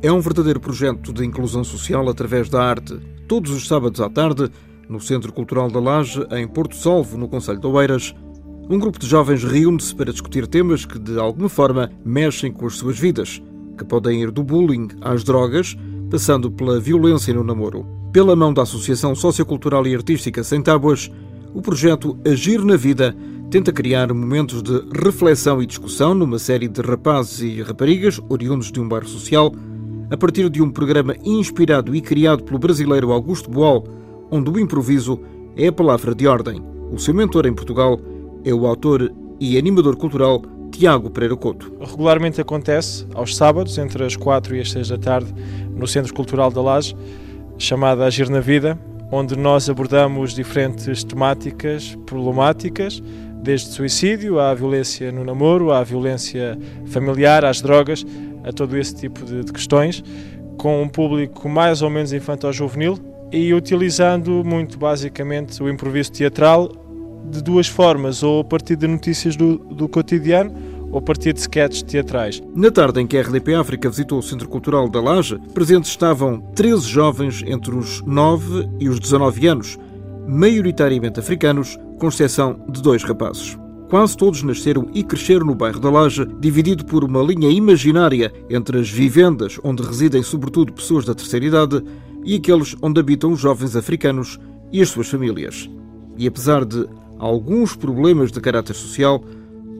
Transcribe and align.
é 0.00 0.12
um 0.12 0.20
verdadeiro 0.20 0.60
projeto 0.60 1.12
de 1.12 1.24
inclusão 1.24 1.64
social 1.64 2.08
através 2.08 2.48
da 2.48 2.62
arte. 2.62 2.98
Todos 3.26 3.50
os 3.50 3.66
sábados 3.66 4.00
à 4.00 4.08
tarde, 4.08 4.48
no 4.88 5.00
Centro 5.00 5.32
Cultural 5.32 5.68
da 5.70 5.80
Laje, 5.80 6.24
em 6.30 6.46
Porto 6.46 6.76
Salvo, 6.76 7.18
no 7.18 7.28
Conselho 7.28 7.58
de 7.58 7.66
Oeiras, 7.66 8.14
um 8.70 8.78
grupo 8.78 8.98
de 8.98 9.06
jovens 9.06 9.42
reúne-se 9.42 9.94
para 9.94 10.12
discutir 10.12 10.46
temas 10.46 10.84
que, 10.84 10.98
de 10.98 11.18
alguma 11.18 11.48
forma, 11.48 11.90
mexem 12.04 12.52
com 12.52 12.66
as 12.66 12.76
suas 12.76 12.98
vidas, 12.98 13.42
que 13.76 13.84
podem 13.84 14.22
ir 14.22 14.30
do 14.30 14.42
bullying 14.44 14.88
às 15.00 15.24
drogas, 15.24 15.76
passando 16.10 16.50
pela 16.50 16.78
violência 16.78 17.34
no 17.34 17.42
namoro. 17.42 17.84
Pela 18.12 18.36
mão 18.36 18.54
da 18.54 18.62
Associação 18.62 19.14
Sociocultural 19.14 19.86
e 19.86 19.94
Artística 19.94 20.44
Sem 20.44 20.62
Tábuas, 20.62 21.10
o 21.52 21.60
projeto 21.60 22.16
Agir 22.24 22.64
na 22.64 22.76
Vida 22.76 23.16
tenta 23.50 23.72
criar 23.72 24.12
momentos 24.12 24.62
de 24.62 24.80
reflexão 25.02 25.62
e 25.62 25.66
discussão 25.66 26.14
numa 26.14 26.38
série 26.38 26.68
de 26.68 26.80
rapazes 26.82 27.40
e 27.40 27.62
raparigas 27.62 28.20
oriundos 28.28 28.70
de 28.70 28.78
um 28.78 28.88
bairro 28.88 29.08
social 29.08 29.52
a 30.10 30.16
partir 30.16 30.48
de 30.48 30.62
um 30.62 30.70
programa 30.70 31.14
inspirado 31.24 31.94
e 31.94 32.00
criado 32.00 32.42
pelo 32.42 32.58
brasileiro 32.58 33.12
Augusto 33.12 33.50
Boal, 33.50 33.84
onde 34.30 34.50
o 34.50 34.58
improviso 34.58 35.20
é 35.56 35.66
a 35.66 35.72
palavra 35.72 36.14
de 36.14 36.26
ordem. 36.26 36.62
O 36.90 36.98
seu 36.98 37.12
mentor 37.12 37.46
em 37.46 37.54
Portugal 37.54 38.00
é 38.44 38.52
o 38.52 38.66
autor 38.66 39.12
e 39.38 39.58
animador 39.58 39.96
cultural 39.96 40.42
Tiago 40.70 41.10
Pereira 41.10 41.36
Couto. 41.36 41.72
Regularmente 41.80 42.40
acontece 42.40 43.06
aos 43.14 43.36
sábados, 43.36 43.76
entre 43.78 44.04
as 44.04 44.16
4 44.16 44.56
e 44.56 44.60
as 44.60 44.70
6 44.70 44.88
da 44.88 44.98
tarde, 44.98 45.34
no 45.74 45.86
Centro 45.86 46.14
Cultural 46.14 46.50
da 46.50 46.62
Laje, 46.62 46.96
chamada 47.58 48.04
Agir 48.04 48.30
na 48.30 48.40
Vida, 48.40 48.78
onde 49.10 49.36
nós 49.36 49.68
abordamos 49.68 50.34
diferentes 50.34 51.04
temáticas 51.04 51.96
problemáticas, 52.06 53.02
desde 53.42 53.68
suicídio 53.68 54.38
à 54.38 54.54
violência 54.54 55.10
no 55.12 55.24
namoro, 55.24 55.72
à 55.72 55.82
violência 55.82 56.58
familiar, 56.86 57.44
às 57.44 57.60
drogas, 57.60 58.04
a 58.48 58.52
todo 58.52 58.76
esse 58.76 58.94
tipo 58.94 59.24
de, 59.24 59.44
de 59.44 59.52
questões, 59.52 60.02
com 60.56 60.82
um 60.82 60.88
público 60.88 61.48
mais 61.48 61.82
ou 61.82 61.90
menos 61.90 62.12
infantil-juvenil 62.12 62.98
e 63.30 63.52
utilizando 63.52 64.42
muito 64.44 64.78
basicamente 64.78 65.62
o 65.62 65.68
improviso 65.68 66.10
teatral 66.12 66.70
de 67.30 67.42
duas 67.42 67.68
formas, 67.68 68.22
ou 68.22 68.40
a 68.40 68.44
partir 68.44 68.74
de 68.74 68.86
notícias 68.86 69.36
do, 69.36 69.58
do 69.58 69.88
cotidiano 69.88 70.52
ou 70.90 70.98
a 70.98 71.02
partir 71.02 71.34
de 71.34 71.40
sketches 71.40 71.82
teatrais. 71.82 72.42
Na 72.54 72.70
tarde 72.70 73.00
em 73.00 73.06
que 73.06 73.18
a 73.18 73.20
RDP 73.20 73.54
África 73.54 73.90
visitou 73.90 74.18
o 74.18 74.22
Centro 74.22 74.48
Cultural 74.48 74.88
da 74.88 75.00
Laje, 75.00 75.38
presentes 75.52 75.90
estavam 75.90 76.40
13 76.54 76.88
jovens 76.88 77.44
entre 77.46 77.74
os 77.76 78.00
9 78.02 78.68
e 78.80 78.88
os 78.88 78.98
19 78.98 79.46
anos, 79.46 79.78
maioritariamente 80.26 81.20
africanos, 81.20 81.78
com 81.98 82.08
exceção 82.08 82.58
de 82.70 82.80
dois 82.80 83.02
rapazes. 83.04 83.58
Quase 83.88 84.14
todos 84.18 84.42
nasceram 84.42 84.86
e 84.92 85.02
cresceram 85.02 85.46
no 85.46 85.54
bairro 85.54 85.80
da 85.80 85.90
Laje, 85.90 86.26
dividido 86.38 86.84
por 86.84 87.02
uma 87.02 87.22
linha 87.22 87.48
imaginária 87.48 88.30
entre 88.50 88.78
as 88.78 88.90
vivendas 88.90 89.58
onde 89.64 89.82
residem 89.82 90.22
sobretudo 90.22 90.74
pessoas 90.74 91.06
da 91.06 91.14
terceira 91.14 91.46
idade 91.46 91.82
e 92.22 92.36
aqueles 92.36 92.76
onde 92.82 93.00
habitam 93.00 93.32
os 93.32 93.40
jovens 93.40 93.74
africanos 93.74 94.38
e 94.70 94.82
as 94.82 94.90
suas 94.90 95.08
famílias. 95.08 95.70
E 96.18 96.26
apesar 96.26 96.66
de 96.66 96.86
alguns 97.18 97.74
problemas 97.74 98.30
de 98.30 98.38
caráter 98.42 98.74
social, 98.74 99.24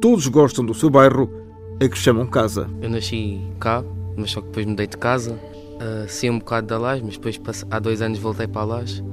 todos 0.00 0.26
gostam 0.26 0.64
do 0.64 0.72
seu 0.72 0.88
bairro, 0.88 1.30
a 1.78 1.86
que 1.86 1.98
chamam 1.98 2.26
casa. 2.26 2.66
Eu 2.80 2.88
nasci 2.88 3.38
cá, 3.60 3.84
mas 4.16 4.30
só 4.30 4.40
que 4.40 4.46
depois 4.46 4.64
mudei 4.64 4.86
de 4.86 4.96
casa. 4.96 5.32
Uh, 5.32 6.08
saí 6.08 6.30
um 6.30 6.38
bocado 6.38 6.66
da 6.66 6.78
Laje, 6.78 7.02
mas 7.04 7.18
depois 7.18 7.38
há 7.70 7.78
dois 7.78 8.00
anos 8.00 8.18
voltei 8.18 8.46
para 8.46 8.62
a 8.62 8.64
Laje 8.64 9.04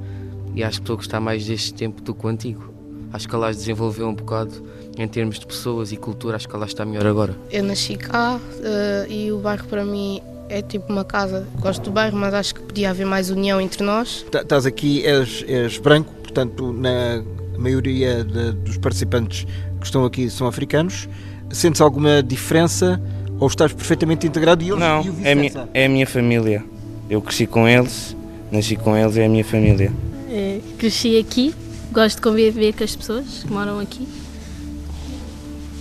e 0.54 0.64
acho 0.64 0.78
que 0.78 0.84
estou 0.84 0.94
a 0.94 0.96
gostar 0.96 1.20
mais 1.20 1.46
deste 1.46 1.74
tempo 1.74 2.00
do 2.00 2.14
que 2.14 2.24
o 2.24 2.28
antigo. 2.30 2.75
Acho 3.16 3.26
que 3.26 3.34
a 3.34 3.38
Laje 3.38 3.56
desenvolveu 3.56 4.06
um 4.08 4.14
bocado 4.14 4.52
em 4.98 5.08
termos 5.08 5.38
de 5.38 5.46
pessoas 5.46 5.90
e 5.90 5.96
cultura, 5.96 6.36
acho 6.36 6.46
que 6.46 6.54
ela 6.54 6.66
está 6.66 6.84
melhor 6.84 7.06
agora. 7.06 7.34
Eu 7.50 7.64
nasci 7.64 7.96
cá 7.96 8.36
uh, 8.36 9.10
e 9.10 9.32
o 9.32 9.38
bairro 9.38 9.64
para 9.68 9.86
mim 9.86 10.20
é 10.50 10.60
tipo 10.60 10.92
uma 10.92 11.02
casa. 11.02 11.46
Gosto 11.58 11.84
do 11.84 11.92
bairro, 11.92 12.14
mas 12.14 12.34
acho 12.34 12.54
que 12.54 12.60
podia 12.60 12.90
haver 12.90 13.06
mais 13.06 13.30
união 13.30 13.58
entre 13.58 13.82
nós. 13.82 14.26
Estás 14.30 14.66
aqui, 14.66 15.02
és, 15.06 15.42
és 15.48 15.78
branco, 15.78 16.12
portanto, 16.22 16.74
na 16.74 17.24
maioria 17.56 18.22
de, 18.22 18.52
dos 18.52 18.76
participantes 18.76 19.46
que 19.80 19.86
estão 19.86 20.04
aqui 20.04 20.28
são 20.28 20.46
africanos. 20.46 21.08
Sentes 21.50 21.80
alguma 21.80 22.22
diferença 22.22 23.00
ou 23.40 23.48
estás 23.48 23.72
perfeitamente 23.72 24.26
integrado 24.26 24.62
e 24.62 24.68
eles 24.68 24.78
Não, 24.78 25.02
e 25.02 25.26
é, 25.26 25.34
minha, 25.34 25.68
é 25.72 25.86
a 25.86 25.88
minha 25.88 26.06
família. 26.06 26.62
Eu 27.08 27.22
cresci 27.22 27.46
com 27.46 27.66
eles, 27.66 28.14
nasci 28.52 28.76
com 28.76 28.94
eles, 28.94 29.16
é 29.16 29.24
a 29.24 29.28
minha 29.28 29.44
família. 29.44 29.90
É, 30.28 30.60
cresci 30.76 31.18
aqui, 31.18 31.54
gosto 31.96 32.16
de 32.16 32.22
conviver 32.22 32.74
com 32.74 32.84
as 32.84 32.94
pessoas 32.94 33.42
que 33.42 33.50
moram 33.50 33.80
aqui. 33.80 34.06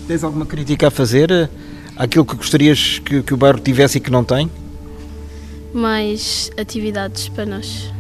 Tens 0.08 0.24
alguma 0.24 0.46
crítica 0.46 0.88
a 0.88 0.92
fazer 0.92 1.50
àquilo 1.98 2.24
que 2.24 2.38
gostarias 2.38 3.00
que, 3.00 3.22
que 3.22 3.34
o 3.34 3.38
bairro 3.38 3.60
tivesse 3.60 3.98
e 3.98 4.02
que 4.02 4.10
não 4.10 4.24
tem? 4.24 4.50
Mais 5.74 6.50
atividades 6.58 7.28
para 7.28 7.46
nós 7.46 7.92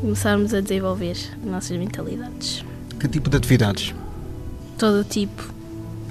começarmos 0.00 0.52
a 0.52 0.60
desenvolver 0.60 1.12
as 1.12 1.30
nossas 1.44 1.78
mentalidades. 1.78 2.64
Que 2.98 3.06
tipo 3.06 3.30
de 3.30 3.36
atividades? 3.36 3.94
Todo 4.76 5.04
tipo. 5.04 5.44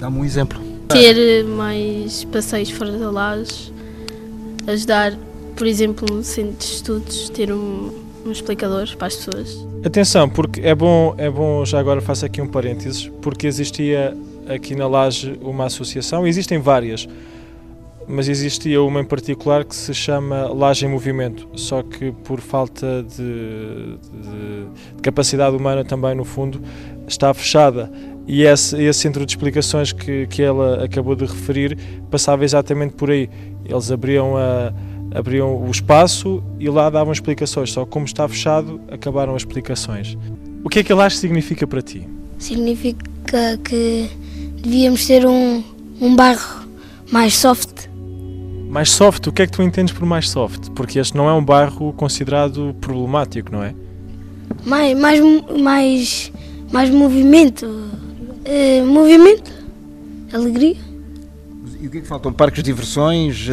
Dá-me 0.00 0.18
um 0.18 0.24
exemplo. 0.24 0.58
Ter 0.88 1.44
mais 1.44 2.24
passeios 2.24 2.70
fora 2.70 2.96
da 2.96 3.10
laje, 3.10 3.70
ajudar, 4.66 5.12
por 5.54 5.66
exemplo, 5.66 6.06
no 6.10 6.24
centro 6.24 6.56
de 6.56 6.64
estudos, 6.64 7.28
ter 7.28 7.52
um, 7.52 7.92
um 8.24 8.32
explicador 8.32 8.88
para 8.96 9.08
as 9.08 9.16
pessoas. 9.16 9.71
Atenção, 9.84 10.28
porque 10.28 10.60
é 10.60 10.76
bom, 10.76 11.12
é 11.18 11.28
bom, 11.28 11.64
já 11.64 11.80
agora 11.80 12.00
faço 12.00 12.24
aqui 12.24 12.40
um 12.40 12.46
parênteses, 12.46 13.10
porque 13.20 13.48
existia 13.48 14.16
aqui 14.46 14.76
na 14.76 14.86
Laje 14.86 15.36
uma 15.42 15.64
associação, 15.64 16.24
existem 16.24 16.60
várias, 16.60 17.08
mas 18.06 18.28
existia 18.28 18.80
uma 18.80 19.00
em 19.00 19.04
particular 19.04 19.64
que 19.64 19.74
se 19.74 19.92
chama 19.92 20.46
Laje 20.54 20.86
em 20.86 20.88
Movimento, 20.88 21.48
só 21.56 21.82
que 21.82 22.12
por 22.12 22.40
falta 22.40 23.02
de, 23.02 23.96
de, 23.96 24.66
de 24.96 25.02
capacidade 25.02 25.56
humana 25.56 25.84
também 25.84 26.14
no 26.14 26.24
fundo 26.24 26.62
está 27.08 27.34
fechada. 27.34 27.90
E 28.24 28.44
esse, 28.44 28.80
esse 28.80 29.00
centro 29.00 29.26
de 29.26 29.32
explicações 29.32 29.90
que, 29.90 30.28
que 30.28 30.42
ela 30.42 30.84
acabou 30.84 31.16
de 31.16 31.24
referir 31.24 31.76
passava 32.08 32.44
exatamente 32.44 32.94
por 32.94 33.10
aí. 33.10 33.28
Eles 33.64 33.90
abriam 33.90 34.36
a 34.36 34.72
abriam 35.14 35.64
o 35.64 35.70
espaço 35.70 36.42
e 36.58 36.68
lá 36.68 36.88
davam 36.90 37.12
explicações. 37.12 37.72
Só 37.72 37.84
como 37.84 38.04
está 38.04 38.28
fechado, 38.28 38.80
acabaram 38.90 39.34
as 39.34 39.42
explicações. 39.42 40.16
O 40.64 40.68
que 40.68 40.80
é 40.80 40.84
que 40.84 40.92
ele 40.92 41.02
acha 41.02 41.16
que 41.16 41.20
significa 41.20 41.66
para 41.66 41.82
ti? 41.82 42.08
Significa 42.38 43.04
que 43.64 44.08
devíamos 44.62 45.06
ter 45.06 45.26
um, 45.26 45.62
um 46.00 46.14
bairro 46.14 46.66
mais 47.10 47.34
soft. 47.34 47.88
Mais 48.68 48.90
soft? 48.90 49.26
O 49.26 49.32
que 49.32 49.42
é 49.42 49.46
que 49.46 49.52
tu 49.52 49.62
entendes 49.62 49.92
por 49.92 50.06
mais 50.06 50.30
soft? 50.30 50.70
Porque 50.70 50.98
este 50.98 51.16
não 51.16 51.28
é 51.28 51.32
um 51.32 51.44
bairro 51.44 51.92
considerado 51.92 52.74
problemático, 52.80 53.52
não 53.52 53.62
é? 53.62 53.74
Mais, 54.64 54.98
mais, 54.98 55.20
mais, 55.60 56.32
mais 56.72 56.90
movimento. 56.90 57.66
Uh, 57.66 58.86
movimento, 58.86 59.52
alegria. 60.32 60.91
E 61.82 61.88
o 61.88 61.90
que 61.90 61.98
é 61.98 62.00
que 62.00 62.06
faltam? 62.06 62.32
Parques 62.32 62.62
de 62.62 62.70
diversões, 62.70 63.50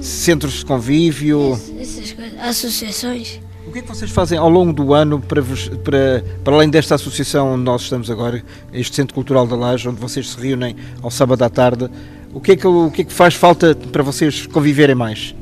centros 0.00 0.60
de 0.60 0.64
convívio? 0.64 1.52
Essas 1.78 2.12
coisas, 2.12 2.40
associações. 2.40 3.40
O 3.66 3.70
que 3.70 3.80
é 3.80 3.82
que 3.82 3.88
vocês 3.88 4.10
fazem 4.10 4.38
ao 4.38 4.48
longo 4.48 4.72
do 4.72 4.94
ano 4.94 5.20
para, 5.20 5.42
para, 5.84 6.24
para 6.42 6.54
além 6.54 6.70
desta 6.70 6.94
associação 6.94 7.52
onde 7.52 7.64
nós 7.64 7.82
estamos 7.82 8.10
agora, 8.10 8.42
este 8.72 8.96
Centro 8.96 9.14
Cultural 9.14 9.46
da 9.46 9.54
Laje, 9.54 9.86
onde 9.86 10.00
vocês 10.00 10.30
se 10.30 10.40
reúnem 10.40 10.74
ao 11.02 11.10
sábado 11.10 11.42
à 11.42 11.50
tarde, 11.50 11.90
o 12.32 12.40
que 12.40 12.52
é 12.52 12.56
que, 12.56 12.66
o 12.66 12.90
que, 12.90 13.02
é 13.02 13.04
que 13.04 13.12
faz 13.12 13.34
falta 13.34 13.74
para 13.74 14.02
vocês 14.02 14.46
conviverem 14.46 14.94
mais? 14.94 15.34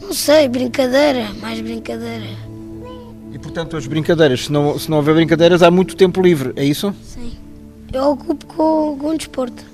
Não 0.00 0.14
sei, 0.14 0.48
brincadeira, 0.48 1.28
mais 1.38 1.60
brincadeira. 1.60 2.30
E 3.30 3.38
portanto 3.38 3.76
as 3.76 3.86
brincadeiras, 3.86 4.46
se 4.46 4.52
não, 4.52 4.78
se 4.78 4.90
não 4.90 4.96
houver 4.96 5.14
brincadeiras 5.14 5.62
há 5.62 5.70
muito 5.70 5.96
tempo 5.96 6.22
livre, 6.22 6.54
é 6.56 6.64
isso? 6.64 6.94
Sim. 7.04 7.32
Eu 7.92 8.04
ocupo 8.12 8.46
com, 8.46 8.96
com 8.98 9.14
desporto. 9.14 9.71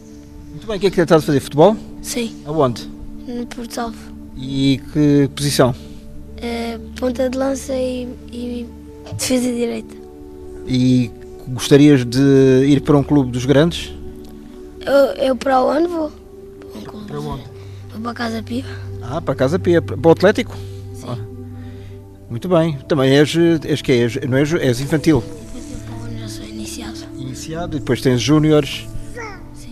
Bem, 0.69 0.76
o 0.76 0.81
que 0.81 0.88
é 0.88 0.91
que 0.91 1.00
estás 1.00 1.23
a 1.23 1.26
fazer? 1.26 1.41
Futebol? 1.41 1.75
Sim. 2.03 2.43
Aonde? 2.44 2.87
No 3.26 3.47
Porto 3.47 3.73
Salvo. 3.73 3.97
E 4.37 4.79
que 4.93 5.31
posição? 5.35 5.75
É, 6.37 6.79
ponta 7.00 7.31
de 7.31 7.38
lança 7.38 7.73
e, 7.73 8.06
e 8.31 8.69
defesa 9.17 9.50
direita. 9.50 9.94
E 10.67 11.11
gostarias 11.49 12.05
de 12.05 12.67
ir 12.67 12.82
para 12.82 12.99
um 12.99 13.03
clube 13.03 13.31
dos 13.31 13.47
grandes? 13.47 13.94
Eu, 14.85 15.25
eu 15.25 15.37
para 15.37 15.59
onde 15.62 15.88
vou? 15.88 16.11
Para, 16.11 16.81
um 16.81 16.85
clube 16.85 17.06
para 17.06 17.19
onde? 17.19 17.44
Vou 17.91 18.00
para 18.03 18.11
a 18.11 18.15
Casa 18.15 18.43
Pia. 18.43 18.65
Ah, 19.00 19.23
para 19.23 19.32
a 19.32 19.37
Casa 19.37 19.59
Pia. 19.59 19.81
Para 19.81 20.06
o 20.06 20.11
Atlético? 20.11 20.55
Sim. 20.93 21.06
Ah. 21.09 21.17
Muito 22.29 22.47
bem. 22.47 22.76
Também 22.87 23.17
és, 23.17 23.35
és 23.65 23.81
que 23.81 23.93
és, 23.93 24.17
não 24.29 24.37
és, 24.37 24.53
és 24.53 24.81
infantil? 24.82 25.25
Infantil 25.56 26.19
já 26.20 26.29
sou 26.29 26.44
iniciado. 26.44 26.99
Iniciado 27.17 27.76
e 27.79 27.81
depois 27.81 28.03
tens 28.03 28.20
júniores. 28.20 28.87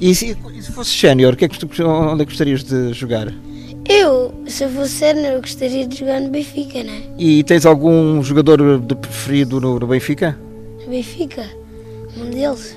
E 0.01 0.15
se, 0.15 0.37
e 0.55 0.63
se 0.63 0.73
fosse 0.73 0.91
sénior, 0.91 1.33
é 1.33 1.35
onde 1.35 1.45
é 1.45 1.49
que 1.49 2.25
gostarias 2.25 2.63
de 2.63 2.93
jogar? 2.93 3.33
Eu, 3.89 4.35
se 4.47 4.65
eu 4.65 4.71
fosse 4.71 4.91
sénior, 4.91 5.35
eu 5.35 5.41
gostaria 5.41 5.87
de 5.87 5.99
jogar 5.99 6.21
no 6.21 6.29
Benfica, 6.29 6.83
né? 6.83 7.03
E 7.19 7.43
tens 7.45 7.65
algum 7.65 8.23
jogador 8.23 8.81
de 8.81 8.95
preferido 8.95 9.61
no, 9.61 9.79
no 9.79 9.87
Benfica? 9.87 10.39
No 10.85 10.91
Benfica? 10.91 11.49
Um 12.17 12.31
deles 12.31 12.77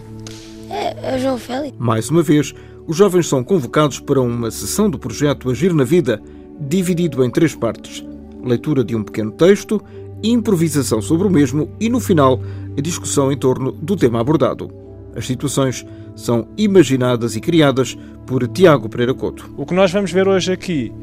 é, 0.69 0.95
é 1.01 1.16
o 1.16 1.19
João 1.19 1.38
Félix. 1.38 1.75
Mais 1.77 2.10
uma 2.10 2.21
vez, 2.21 2.54
os 2.88 2.95
jovens 2.95 3.27
são 3.27 3.44
convocados 3.44 4.00
para 4.00 4.21
uma 4.21 4.51
sessão 4.51 4.89
do 4.89 5.00
projeto 5.00 5.50
Agir 5.50 5.74
na 5.74 5.83
Vida, 5.83 6.21
dividido 6.60 7.24
em 7.24 7.30
três 7.30 7.56
partes: 7.56 8.06
leitura 8.44 8.83
de 8.83 8.95
um 8.95 9.04
pequeno 9.04 9.31
texto, 9.31 9.81
improvisação 10.24 11.01
sobre 11.01 11.27
o 11.27 11.30
mesmo 11.30 11.69
e, 11.80 11.89
no 11.89 12.00
final, 12.00 12.39
a 12.77 12.81
discussão 12.81 13.31
em 13.31 13.38
torno 13.38 13.71
do 13.71 13.95
tema 13.95 14.21
abordado. 14.21 14.71
As 15.15 15.25
situações 15.25 15.85
são 16.15 16.47
imaginadas 16.57 17.35
e 17.35 17.41
criadas 17.41 17.97
por 18.25 18.47
Tiago 18.47 18.89
Pereira 18.89 19.13
Couto. 19.13 19.53
O 19.57 19.65
que 19.65 19.73
nós 19.73 19.91
vamos 19.91 20.11
ver 20.11 20.27
hoje 20.27 20.51
aqui 20.51 20.94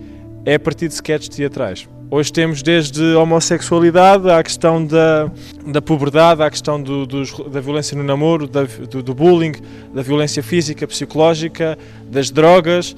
é 0.44 0.54
a 0.54 0.60
partir 0.60 0.88
de 0.88 0.94
sketches 0.94 1.28
teatrais. 1.28 1.88
Hoje 2.08 2.32
temos 2.32 2.62
desde 2.62 3.02
homossexualidade 3.14 4.30
à 4.30 4.40
questão 4.40 4.84
da, 4.84 5.28
da 5.66 5.82
puberdade, 5.82 6.40
à 6.40 6.48
questão 6.48 6.80
do, 6.80 7.04
dos, 7.04 7.32
da 7.50 7.60
violência 7.60 7.96
no 7.96 8.04
namoro, 8.04 8.46
da, 8.46 8.62
do, 8.62 9.02
do, 9.02 9.12
bullying, 9.12 9.54
da 9.92 10.02
violência 10.02 10.40
física, 10.40 10.86
psicológica, 10.86 11.76
das 12.08 12.30
drogas, 12.30 12.94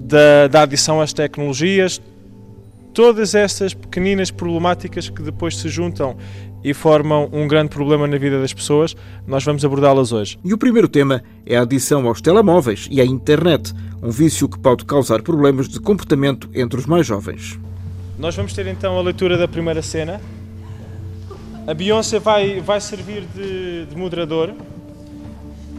da, 0.00 0.46
da 0.46 0.62
adição 0.62 1.00
às 1.00 1.12
tecnologias. 1.12 2.00
Todas 2.94 3.34
essas 3.34 3.74
pequeninas 3.74 4.30
problemáticas 4.30 5.08
que 5.08 5.22
depois 5.22 5.56
se 5.56 5.68
juntam 5.68 6.16
e 6.64 6.72
formam 6.72 7.28
um 7.32 7.46
grande 7.46 7.70
problema 7.70 8.06
na 8.06 8.18
vida 8.18 8.40
das 8.40 8.52
pessoas, 8.52 8.94
nós 9.26 9.44
vamos 9.44 9.64
abordá-las 9.64 10.12
hoje. 10.12 10.38
E 10.44 10.52
o 10.52 10.58
primeiro 10.58 10.88
tema 10.88 11.22
é 11.44 11.56
a 11.56 11.62
adição 11.62 12.06
aos 12.06 12.20
telemóveis 12.20 12.88
e 12.90 13.00
à 13.00 13.04
internet, 13.04 13.72
um 14.02 14.10
vício 14.10 14.48
que 14.48 14.58
pode 14.58 14.84
causar 14.84 15.22
problemas 15.22 15.68
de 15.68 15.80
comportamento 15.80 16.48
entre 16.54 16.78
os 16.78 16.86
mais 16.86 17.06
jovens. 17.06 17.58
Nós 18.18 18.36
vamos 18.36 18.52
ter 18.52 18.66
então 18.66 18.98
a 18.98 19.02
leitura 19.02 19.36
da 19.36 19.48
primeira 19.48 19.82
cena. 19.82 20.20
A 21.66 21.74
Beyoncé 21.74 22.18
vai, 22.18 22.60
vai 22.60 22.80
servir 22.80 23.24
de, 23.34 23.86
de 23.86 23.96
moderador. 23.96 24.52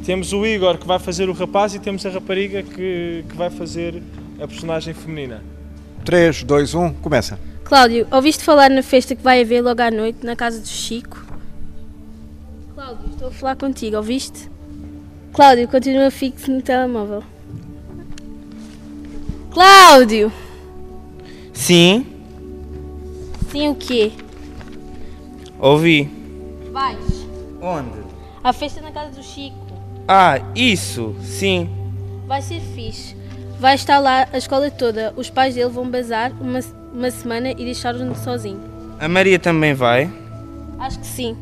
Temos 0.05 0.33
o 0.33 0.45
Igor 0.45 0.77
que 0.77 0.87
vai 0.87 0.99
fazer 0.99 1.29
o 1.29 1.33
rapaz 1.33 1.73
e 1.73 1.79
temos 1.79 2.05
a 2.05 2.09
rapariga 2.09 2.61
que, 2.61 3.23
que 3.29 3.35
vai 3.35 3.49
fazer 3.49 4.01
a 4.41 4.47
personagem 4.47 4.93
feminina. 4.93 5.41
3, 6.03 6.43
2, 6.43 6.73
1, 6.73 6.93
começa. 6.95 7.39
Cláudio, 7.63 8.07
ouviste 8.11 8.43
falar 8.43 8.69
na 8.69 8.83
festa 8.83 9.15
que 9.15 9.23
vai 9.23 9.41
haver 9.41 9.61
logo 9.61 9.81
à 9.81 9.89
noite 9.89 10.25
na 10.25 10.35
casa 10.35 10.59
do 10.59 10.67
Chico? 10.67 11.23
Cláudio, 12.75 13.09
estou 13.09 13.27
a 13.29 13.31
falar 13.31 13.55
contigo, 13.55 13.97
ouviste? 13.97 14.49
Cláudio, 15.31 15.67
continua 15.67 16.11
fixo 16.11 16.51
no 16.51 16.61
telemóvel. 16.61 17.23
Cláudio! 19.51 20.31
Sim, 21.53 22.05
Sim, 23.51 23.69
o 23.69 23.75
quê? 23.75 24.11
ouvi. 25.59 26.09
Vais. 26.71 27.27
Onde? 27.61 27.99
À 28.43 28.51
festa 28.51 28.81
na 28.81 28.91
casa 28.91 29.11
do 29.11 29.23
Chico. 29.23 29.55
Ah, 30.07 30.39
isso, 30.55 31.15
sim. 31.21 31.69
Vai 32.27 32.41
ser 32.41 32.59
fixe. 32.59 33.15
Vai 33.59 33.75
estar 33.75 33.99
lá 33.99 34.27
a 34.33 34.37
escola 34.37 34.69
toda. 34.71 35.13
Os 35.15 35.29
pais 35.29 35.53
dele 35.55 35.69
vão 35.69 35.87
bazar 35.89 36.33
uma, 36.41 36.59
uma 36.93 37.09
semana 37.09 37.51
e 37.51 37.55
deixar-o 37.55 38.15
sozinho. 38.15 38.61
A 38.99 39.07
Maria 39.07 39.39
também 39.39 39.73
vai. 39.73 40.09
Acho 40.79 40.99
que 40.99 41.07
sim. 41.07 41.35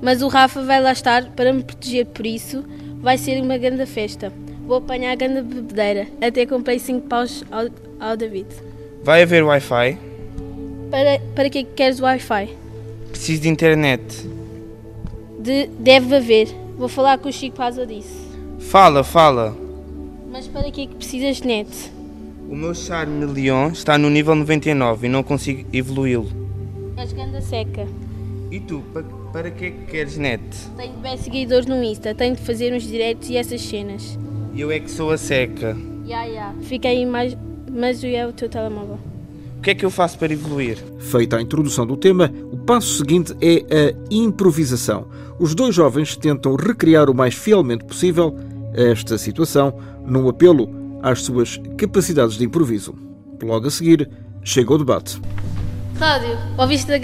Mas 0.00 0.22
o 0.22 0.28
Rafa 0.28 0.62
vai 0.62 0.80
lá 0.80 0.92
estar 0.92 1.30
para 1.30 1.52
me 1.52 1.62
proteger, 1.62 2.06
por 2.06 2.26
isso 2.26 2.64
vai 3.00 3.18
ser 3.18 3.42
uma 3.42 3.58
grande 3.58 3.84
festa. 3.86 4.32
Vou 4.66 4.76
apanhar 4.78 5.12
a 5.12 5.14
grande 5.14 5.42
bebedeira. 5.42 6.06
Até 6.20 6.46
comprei 6.46 6.78
5 6.78 7.08
paus 7.08 7.44
ao, 7.50 7.66
ao 8.00 8.16
David. 8.16 8.46
Vai 9.02 9.22
haver 9.22 9.44
Wi-Fi. 9.44 9.98
Para, 10.90 11.20
para 11.34 11.50
que 11.50 11.58
é 11.58 11.64
que 11.64 11.72
queres 11.74 12.00
Wi-Fi? 12.00 12.56
Preciso 13.10 13.42
de 13.42 13.48
internet. 13.48 14.02
De, 15.38 15.66
deve 15.78 16.16
haver. 16.16 16.48
Vou 16.78 16.88
falar 16.88 17.18
com 17.18 17.28
o 17.28 17.32
Chico 17.32 17.56
por 17.56 17.62
causa 17.62 17.84
disso. 17.86 18.30
Fala, 18.60 19.02
fala. 19.02 19.56
Mas 20.30 20.46
para 20.48 20.70
que 20.70 20.82
é 20.82 20.86
que 20.86 20.94
precisas 20.94 21.40
de 21.40 21.46
net? 21.46 21.68
O 22.52 22.54
meu 22.54 22.74
Charme 22.74 23.24
Leon 23.24 23.70
está 23.70 23.96
no 23.96 24.10
nível 24.10 24.34
99 24.34 25.06
e 25.06 25.08
não 25.08 25.22
consigo 25.22 25.66
evoluí-lo. 25.72 26.28
És 26.98 27.10
grande 27.14 27.42
seca. 27.42 27.86
E 28.50 28.60
tu, 28.60 28.82
pa- 28.92 29.02
para 29.32 29.50
que 29.50 29.64
é 29.64 29.70
que 29.70 29.86
queres 29.90 30.18
net? 30.18 30.42
Tenho 30.76 30.92
bem 30.98 31.16
seguidores 31.16 31.64
no 31.64 31.82
Insta. 31.82 32.14
Tenho 32.14 32.36
de 32.36 32.42
fazer 32.42 32.74
uns 32.74 32.82
diretos 32.82 33.30
e 33.30 33.38
essas 33.38 33.62
cenas. 33.62 34.18
Eu 34.54 34.70
é 34.70 34.78
que 34.78 34.90
sou 34.90 35.10
a 35.10 35.16
seca. 35.16 35.74
Ya, 36.06 36.24
ya. 36.24 36.54
Fica 36.60 36.88
aí 36.88 37.06
mais... 37.06 37.34
Mas 37.72 38.04
é 38.04 38.26
o 38.26 38.32
teu 38.34 38.50
telemóvel. 38.50 38.98
O 39.56 39.62
que 39.62 39.70
é 39.70 39.74
que 39.74 39.86
eu 39.86 39.90
faço 39.90 40.18
para 40.18 40.30
evoluir? 40.34 40.76
Feita 40.98 41.38
a 41.38 41.40
introdução 41.40 41.86
do 41.86 41.96
tema, 41.96 42.30
o 42.52 42.58
passo 42.58 42.98
seguinte 42.98 43.32
é 43.40 43.64
a 43.64 43.94
improvisação. 44.10 45.06
Os 45.38 45.54
dois 45.54 45.74
jovens 45.74 46.16
tentam 46.18 46.54
recriar 46.54 47.08
o 47.08 47.14
mais 47.14 47.32
fielmente 47.32 47.84
possível 47.86 48.36
esta 48.74 49.16
situação 49.16 49.72
num 50.04 50.28
apelo 50.28 50.81
às 51.02 51.22
suas 51.22 51.60
capacidades 51.76 52.36
de 52.36 52.44
improviso. 52.44 52.94
Logo 53.42 53.66
a 53.66 53.70
seguir, 53.70 54.08
chega 54.44 54.72
o 54.72 54.78
debate. 54.78 55.20
Cláudio, 55.98 56.38
ouviste, 56.58 56.86
da, 56.86 56.98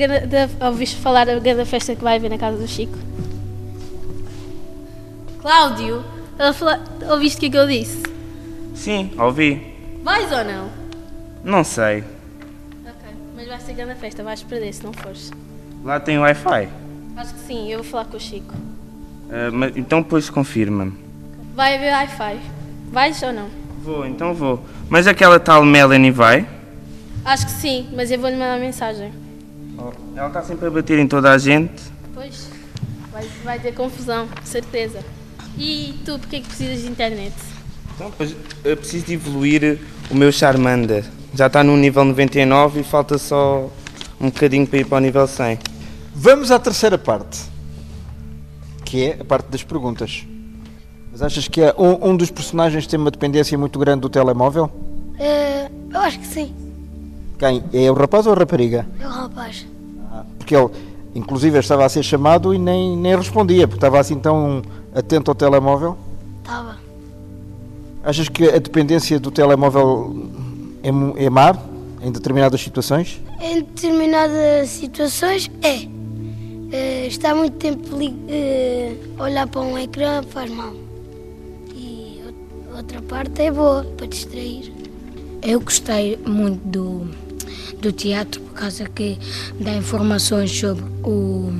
da, 0.46 0.66
ouviste 0.68 0.96
falar 0.96 1.26
da 1.26 1.38
grande 1.38 1.64
festa 1.64 1.94
que 1.94 2.02
vai 2.02 2.16
haver 2.16 2.30
na 2.30 2.38
casa 2.38 2.56
do 2.58 2.66
Chico? 2.66 2.96
Cláudio, 5.40 6.04
fala- 6.54 6.82
ouviste 7.10 7.36
o 7.38 7.40
que 7.40 7.46
é 7.46 7.50
que 7.50 7.56
eu 7.58 7.66
disse? 7.66 8.02
Sim, 8.74 9.10
ouvi. 9.18 9.74
Vais 10.02 10.30
ou 10.32 10.44
não? 10.44 10.68
Não 11.44 11.64
sei. 11.64 11.98
Ok, 12.84 13.08
mas 13.36 13.46
vai 13.48 13.60
ser 13.60 13.72
grande 13.74 13.94
festa, 13.96 14.22
vais 14.22 14.42
perder 14.42 14.72
se 14.72 14.84
não 14.84 14.92
fores. 14.92 15.30
Lá 15.84 16.00
tem 16.00 16.18
Wi-Fi. 16.18 16.68
Acho 17.16 17.34
que 17.34 17.40
sim, 17.40 17.70
eu 17.70 17.82
vou 17.82 17.90
falar 17.90 18.04
com 18.06 18.16
o 18.16 18.20
Chico. 18.20 18.54
Ah, 19.30 19.50
mas, 19.52 19.76
então 19.76 20.02
depois 20.02 20.28
confirma-me. 20.30 20.92
Vai 21.54 21.76
haver 21.76 21.92
Wi-Fi. 21.92 22.40
Vais 22.92 23.22
ou 23.22 23.32
não? 23.32 23.48
Vou, 23.88 24.06
então 24.06 24.34
vou. 24.34 24.62
Mas 24.90 25.06
aquela 25.06 25.40
tal 25.40 25.64
Melanie 25.64 26.10
vai? 26.10 26.46
Acho 27.24 27.46
que 27.46 27.52
sim, 27.52 27.88
mas 27.94 28.10
eu 28.10 28.18
vou-lhe 28.18 28.36
mandar 28.36 28.60
mensagem. 28.60 29.10
Ela 30.14 30.26
está 30.26 30.42
sempre 30.42 30.66
a 30.66 30.70
bater 30.70 30.98
em 30.98 31.08
toda 31.08 31.32
a 31.32 31.38
gente. 31.38 31.82
Pois, 32.12 32.50
vai, 33.10 33.26
vai 33.42 33.58
ter 33.58 33.72
confusão, 33.72 34.28
certeza. 34.44 34.98
E 35.56 35.98
tu, 36.04 36.18
porquê 36.18 36.40
que 36.40 36.48
precisas 36.48 36.82
de 36.82 36.86
internet? 36.86 37.32
Então, 37.94 38.12
pois, 38.14 38.36
eu 38.62 38.76
preciso 38.76 39.06
de 39.06 39.14
evoluir 39.14 39.80
o 40.10 40.14
meu 40.14 40.30
Charmander. 40.30 41.06
Já 41.32 41.46
está 41.46 41.64
no 41.64 41.74
nível 41.74 42.04
99 42.04 42.80
e 42.80 42.84
falta 42.84 43.16
só 43.16 43.70
um 44.20 44.26
bocadinho 44.26 44.66
para 44.66 44.80
ir 44.80 44.84
para 44.84 44.98
o 44.98 45.00
nível 45.00 45.26
100. 45.26 45.60
Vamos 46.14 46.50
à 46.50 46.58
terceira 46.58 46.98
parte, 46.98 47.40
que 48.84 49.06
é 49.06 49.16
a 49.18 49.24
parte 49.24 49.48
das 49.48 49.62
perguntas. 49.62 50.26
Mas 51.18 51.32
achas 51.32 51.48
que 51.48 51.60
é 51.60 51.74
um, 51.76 52.10
um 52.10 52.16
dos 52.16 52.30
personagens 52.30 52.86
tem 52.86 52.96
uma 52.96 53.10
dependência 53.10 53.58
muito 53.58 53.76
grande 53.76 54.02
do 54.02 54.08
telemóvel? 54.08 54.70
Eh, 55.18 55.68
eu 55.92 56.00
acho 56.00 56.20
que 56.20 56.26
sim. 56.28 56.54
Quem? 57.36 57.64
É 57.72 57.90
o 57.90 57.94
rapaz 57.94 58.24
ou 58.24 58.34
a 58.34 58.36
rapariga? 58.36 58.86
É 59.00 59.04
o 59.04 59.10
rapaz. 59.10 59.66
Porque 60.38 60.54
ele, 60.54 60.70
inclusive, 61.16 61.58
estava 61.58 61.84
a 61.84 61.88
ser 61.88 62.04
chamado 62.04 62.54
e 62.54 62.58
nem, 62.58 62.96
nem 62.96 63.16
respondia, 63.16 63.66
porque 63.66 63.78
estava 63.78 63.98
assim 63.98 64.16
tão 64.16 64.62
atento 64.94 65.32
ao 65.32 65.34
telemóvel. 65.34 65.98
Estava. 66.38 66.76
Achas 68.04 68.28
que 68.28 68.48
a 68.48 68.58
dependência 68.60 69.18
do 69.18 69.32
telemóvel 69.32 70.30
é, 70.84 71.24
é 71.24 71.28
má 71.28 71.52
em 72.00 72.12
determinadas 72.12 72.60
situações? 72.60 73.20
Em 73.40 73.56
determinadas 73.56 74.68
situações, 74.68 75.50
é. 75.64 75.80
Eh, 76.70 77.08
estar 77.08 77.34
muito 77.34 77.56
tempo 77.56 77.88
a 79.18 79.22
olhar 79.24 79.48
para 79.48 79.60
um 79.62 79.76
ecrã 79.76 80.22
faz 80.22 80.48
mal. 80.48 80.87
E 82.78 82.80
ou- 82.80 82.84
outra 82.84 83.02
parte 83.02 83.42
é 83.42 83.50
boa, 83.50 83.84
para 83.96 84.06
distrair. 84.06 84.72
Eu 85.42 85.60
gostei 85.60 86.16
muito 86.26 86.60
do, 86.68 87.08
do 87.80 87.92
teatro 87.92 88.40
por 88.40 88.54
causa 88.54 88.88
que 88.88 89.18
dá 89.60 89.74
informações 89.74 90.50
sobre 90.50 90.84
o, 91.04 91.50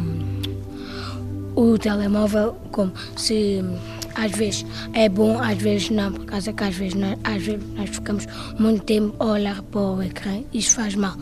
o 1.57 1.79
telemóvel, 1.79 2.55
como 2.71 2.93
se 3.17 3.65
às 4.15 4.33
vezes 4.33 4.67
é 4.93 5.09
bom, 5.09 5.39
às 5.39 5.59
vezes 5.59 5.91
não, 5.91 6.13
por 6.13 6.25
causa 6.25 6.53
que 6.53 6.65
às 6.65 6.75
vezes 6.75 6.95
nós, 6.95 7.19
às 7.25 7.43
vezes 7.43 7.65
nós 7.75 7.91
ficamos 7.91 8.27
muito 8.59 8.85
tempo 8.85 9.15
a 9.19 9.27
olhar 9.27 9.63
para 9.63 9.81
o 9.81 10.03
ecrã, 10.03 10.43
isso 10.53 10.75
faz 10.75 10.95
mal. 10.95 11.15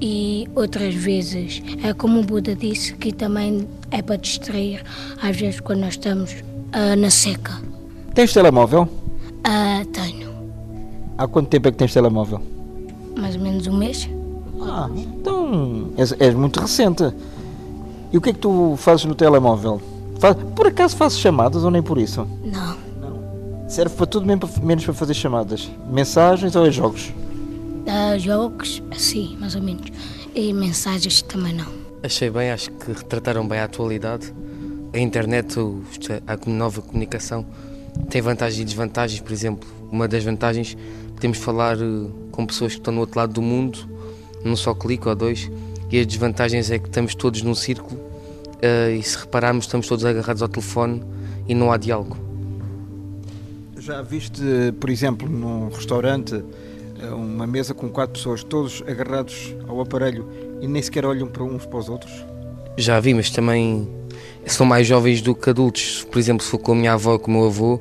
E 0.00 0.48
outras 0.54 0.94
vezes 0.94 1.62
é 1.84 1.92
como 1.92 2.20
o 2.20 2.24
Buda 2.24 2.54
disse, 2.56 2.94
que 2.94 3.12
também 3.12 3.68
é 3.90 4.02
para 4.02 4.16
distrair, 4.16 4.82
às 5.20 5.36
vezes 5.36 5.60
quando 5.60 5.80
nós 5.80 5.94
estamos 5.94 6.34
ah, 6.72 6.96
na 6.96 7.10
seca. 7.10 7.60
Tens 8.14 8.32
telemóvel? 8.32 9.01
Ah, 9.44 9.82
tenho 9.92 10.30
Há 11.18 11.26
quanto 11.26 11.48
tempo 11.48 11.68
é 11.68 11.72
que 11.72 11.78
tens 11.78 11.92
telemóvel? 11.92 12.40
mais 13.16 13.36
ou 13.36 13.42
menos 13.42 13.66
um 13.66 13.76
mês. 13.76 14.08
Ah, 14.62 14.88
então 14.96 15.90
és, 15.98 16.12
és 16.18 16.34
muito 16.34 16.58
recente. 16.60 17.12
E 18.10 18.16
o 18.16 18.20
que 18.20 18.30
é 18.30 18.32
que 18.32 18.38
tu 18.38 18.74
fazes 18.78 19.04
no 19.04 19.14
telemóvel? 19.14 19.80
Fa- 20.18 20.34
Por 20.34 20.66
acaso 20.66 20.96
fazes 20.96 21.18
chamadas 21.18 21.62
ou 21.62 21.70
nem 21.70 21.82
por 21.82 21.98
isso? 21.98 22.26
Não. 22.44 22.76
Serve 23.68 23.94
para 23.94 24.06
tudo 24.06 24.26
menos 24.26 24.84
para- 24.84 24.94
fazer 24.94 25.14
chamadas. 25.14 25.70
Mensagens 25.90 26.56
ou 26.56 26.66
é 26.66 26.70
jogos? 26.70 27.12
Ah, 27.86 28.16
jogos, 28.18 28.82
sim, 28.96 29.36
mais 29.38 29.54
ou 29.54 29.62
menos. 29.62 29.90
E 30.34 30.52
mensagens 30.52 31.20
também 31.22 31.52
não. 31.52 31.66
Achei 32.02 32.30
bem, 32.30 32.50
acho 32.50 32.70
que 32.72 32.92
retrataram 32.92 33.46
bem 33.46 33.58
a 33.58 33.64
atualidade. 33.64 34.32
A 34.94 34.98
internet, 34.98 35.58
o- 35.60 35.82
a 36.26 36.50
nova 36.50 36.80
comunicação, 36.82 37.44
tem 38.08 38.20
vantagens 38.20 38.60
e 38.60 38.64
desvantagens. 38.64 39.20
Por 39.20 39.32
exemplo, 39.32 39.68
uma 39.90 40.08
das 40.08 40.24
vantagens, 40.24 40.76
podemos 41.14 41.38
falar 41.38 41.76
eh, 41.76 42.10
com 42.30 42.46
pessoas 42.46 42.72
que 42.72 42.80
estão 42.80 42.92
no 42.94 43.00
outro 43.00 43.18
lado 43.18 43.32
do 43.32 43.42
mundo 43.42 43.92
num 44.44 44.56
só 44.56 44.74
clique 44.74 45.08
ou 45.08 45.14
dois. 45.14 45.50
E 45.90 45.98
as 45.98 46.06
desvantagens 46.06 46.70
é 46.70 46.78
que 46.78 46.88
estamos 46.88 47.14
todos 47.14 47.42
num 47.42 47.54
círculo 47.54 48.00
uh, 48.00 48.90
e 48.90 49.02
se 49.02 49.18
repararmos 49.18 49.66
estamos 49.66 49.86
todos 49.86 50.04
agarrados 50.04 50.42
ao 50.42 50.48
telefone 50.48 51.02
e 51.46 51.54
não 51.54 51.70
há 51.70 51.76
diálogo. 51.76 52.16
Já 53.76 54.00
viste, 54.00 54.42
por 54.80 54.88
exemplo, 54.88 55.28
num 55.28 55.68
restaurante, 55.68 56.42
eh, 57.00 57.10
uma 57.10 57.46
mesa 57.46 57.74
com 57.74 57.90
quatro 57.90 58.14
pessoas, 58.14 58.44
todos 58.44 58.82
agarrados 58.86 59.54
ao 59.66 59.80
aparelho 59.80 60.26
e 60.60 60.68
nem 60.68 60.80
sequer 60.80 61.04
olham 61.04 61.26
para 61.26 61.42
uns 61.42 61.66
para 61.66 61.78
os 61.78 61.88
outros? 61.88 62.12
Já 62.78 63.00
vi, 63.00 63.12
mas 63.12 63.28
também 63.30 63.88
são 64.46 64.66
mais 64.66 64.86
jovens 64.86 65.20
do 65.20 65.34
que 65.34 65.50
adultos. 65.50 66.06
Por 66.10 66.18
exemplo, 66.18 66.44
se 66.44 66.50
for 66.50 66.58
com 66.58 66.72
a 66.72 66.74
minha 66.74 66.92
avó 66.92 67.12
ou 67.12 67.18
com 67.18 67.30
o 67.30 67.34
meu 67.34 67.46
avô, 67.46 67.80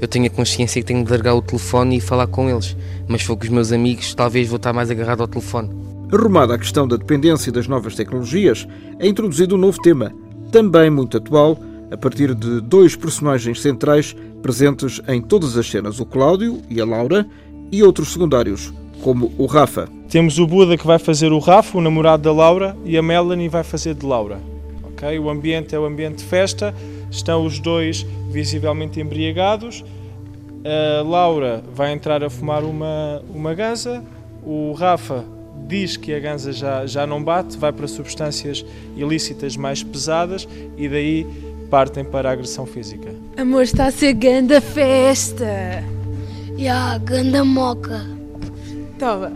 eu 0.00 0.08
tenho 0.08 0.26
a 0.26 0.30
consciência 0.30 0.80
que 0.80 0.86
tenho 0.86 1.04
de 1.04 1.10
largar 1.10 1.34
o 1.34 1.42
telefone 1.42 1.98
e 1.98 2.00
falar 2.00 2.26
com 2.26 2.48
eles. 2.48 2.76
Mas 3.06 3.20
se 3.20 3.26
for 3.26 3.36
com 3.36 3.44
os 3.44 3.50
meus 3.50 3.72
amigos, 3.72 4.14
talvez 4.14 4.48
vou 4.48 4.56
estar 4.56 4.72
mais 4.72 4.90
agarrado 4.90 5.20
ao 5.20 5.28
telefone. 5.28 5.70
Arrumada 6.12 6.54
a 6.54 6.58
questão 6.58 6.88
da 6.88 6.96
dependência 6.96 7.52
das 7.52 7.68
novas 7.68 7.94
tecnologias, 7.94 8.66
é 8.98 9.06
introduzido 9.06 9.54
um 9.54 9.58
novo 9.58 9.80
tema, 9.80 10.12
também 10.50 10.90
muito 10.90 11.16
atual, 11.16 11.56
a 11.90 11.96
partir 11.96 12.34
de 12.34 12.60
dois 12.60 12.96
personagens 12.96 13.60
centrais 13.60 14.16
presentes 14.42 15.00
em 15.06 15.20
todas 15.20 15.56
as 15.56 15.70
cenas, 15.70 16.00
o 16.00 16.06
Cláudio 16.06 16.60
e 16.68 16.80
a 16.80 16.84
Laura, 16.84 17.26
e 17.70 17.82
outros 17.82 18.12
secundários, 18.12 18.72
como 19.02 19.32
o 19.38 19.46
Rafa. 19.46 19.88
Temos 20.08 20.38
o 20.38 20.46
Buda 20.46 20.76
que 20.76 20.86
vai 20.86 20.98
fazer 20.98 21.30
o 21.30 21.38
Rafa, 21.38 21.78
o 21.78 21.80
namorado 21.80 22.24
da 22.24 22.32
Laura, 22.32 22.76
e 22.84 22.96
a 22.96 23.02
Melanie 23.02 23.48
vai 23.48 23.62
fazer 23.62 23.94
de 23.94 24.04
Laura. 24.04 24.40
Okay? 25.00 25.18
O 25.18 25.30
ambiente 25.30 25.74
é 25.74 25.78
o 25.78 25.86
ambiente 25.86 26.18
de 26.18 26.24
festa, 26.24 26.74
estão 27.10 27.46
os 27.46 27.58
dois 27.58 28.06
visivelmente 28.30 29.00
embriagados. 29.00 29.82
A 30.62 31.02
Laura 31.02 31.64
vai 31.74 31.92
entrar 31.92 32.22
a 32.22 32.28
fumar 32.28 32.62
uma, 32.62 33.22
uma 33.34 33.54
ganza, 33.54 34.04
o 34.42 34.72
Rafa 34.72 35.24
diz 35.66 35.96
que 35.96 36.12
a 36.12 36.20
ganza 36.20 36.52
já, 36.52 36.84
já 36.84 37.06
não 37.06 37.22
bate, 37.22 37.56
vai 37.56 37.72
para 37.72 37.88
substâncias 37.88 38.64
ilícitas 38.94 39.56
mais 39.56 39.82
pesadas 39.82 40.46
e 40.76 40.88
daí 40.88 41.26
partem 41.70 42.04
para 42.04 42.28
a 42.28 42.32
agressão 42.32 42.66
física. 42.66 43.14
Amor, 43.38 43.62
está 43.62 43.86
a 43.86 43.90
ser 43.90 44.12
ganda 44.12 44.60
festa! 44.60 45.82
E 46.58 46.68
a 46.68 46.98
ganda 46.98 47.42
moca. 47.42 48.04
Toma. 48.98 49.32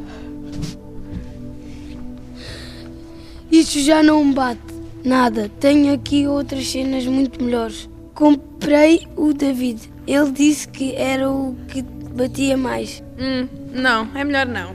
Isto 3.51 3.79
já 3.79 4.03
não 4.03 4.31
bate 4.33 4.74
nada. 5.05 5.51
Tenho 5.61 5.93
aqui 5.95 6.27
outras 6.27 6.67
cenas 6.67 7.07
muito 7.07 7.43
melhores. 7.43 7.89
Comprei 8.15 9.07
o 9.17 9.33
David. 9.33 9.91
Ele 10.07 10.31
disse 10.33 10.67
que 10.69 10.95
era 10.95 11.31
o 11.31 11.57
que 11.69 11.83
batia 11.83 12.57
mais. 12.57 13.03
Hum, 13.19 13.49
não, 13.73 14.09
é 14.15 14.25
melhor 14.25 14.47
não. 14.47 14.75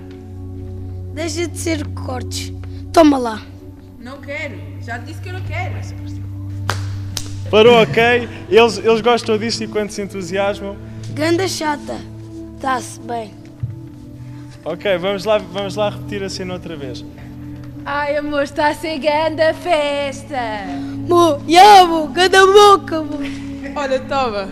Deixa 1.14 1.48
de 1.48 1.58
ser 1.58 1.86
cortes. 1.90 2.54
Toma 2.94 3.18
lá. 3.18 3.42
Não 4.00 4.22
quero. 4.22 4.56
Já 4.82 4.98
disse 4.98 5.20
que 5.22 5.30
eu 5.30 5.34
não 5.34 5.42
quero. 5.42 5.76
Parou, 7.50 7.82
ok? 7.82 8.30
Eles, 8.48 8.78
eles 8.78 9.02
gostam 9.02 9.38
disto 9.38 9.64
e 9.64 9.68
quando 9.68 9.90
se 9.90 10.02
entusiasmam. 10.02 10.78
Ganda 11.14 11.48
chata. 11.48 11.98
Está-se 12.56 13.00
bem. 13.00 13.34
Ok, 14.64 14.98
vamos 14.98 15.26
lá, 15.26 15.38
vamos 15.38 15.76
lá 15.76 15.90
repetir 15.90 16.22
a 16.24 16.30
cena 16.30 16.54
outra 16.54 16.76
vez. 16.76 17.04
Ai, 17.86 18.18
amor, 18.18 18.44
está 18.44 18.68
a 18.70 18.74
ser 18.76 19.00
ganda 19.00 19.54
festa. 19.54 20.66
Mo, 21.08 21.40
ya, 21.48 21.86
mo, 21.86 22.08
ganda 22.08 22.46
boca, 22.46 23.02
mo. 23.02 23.18
Olha, 23.76 24.00
toma. 24.02 24.50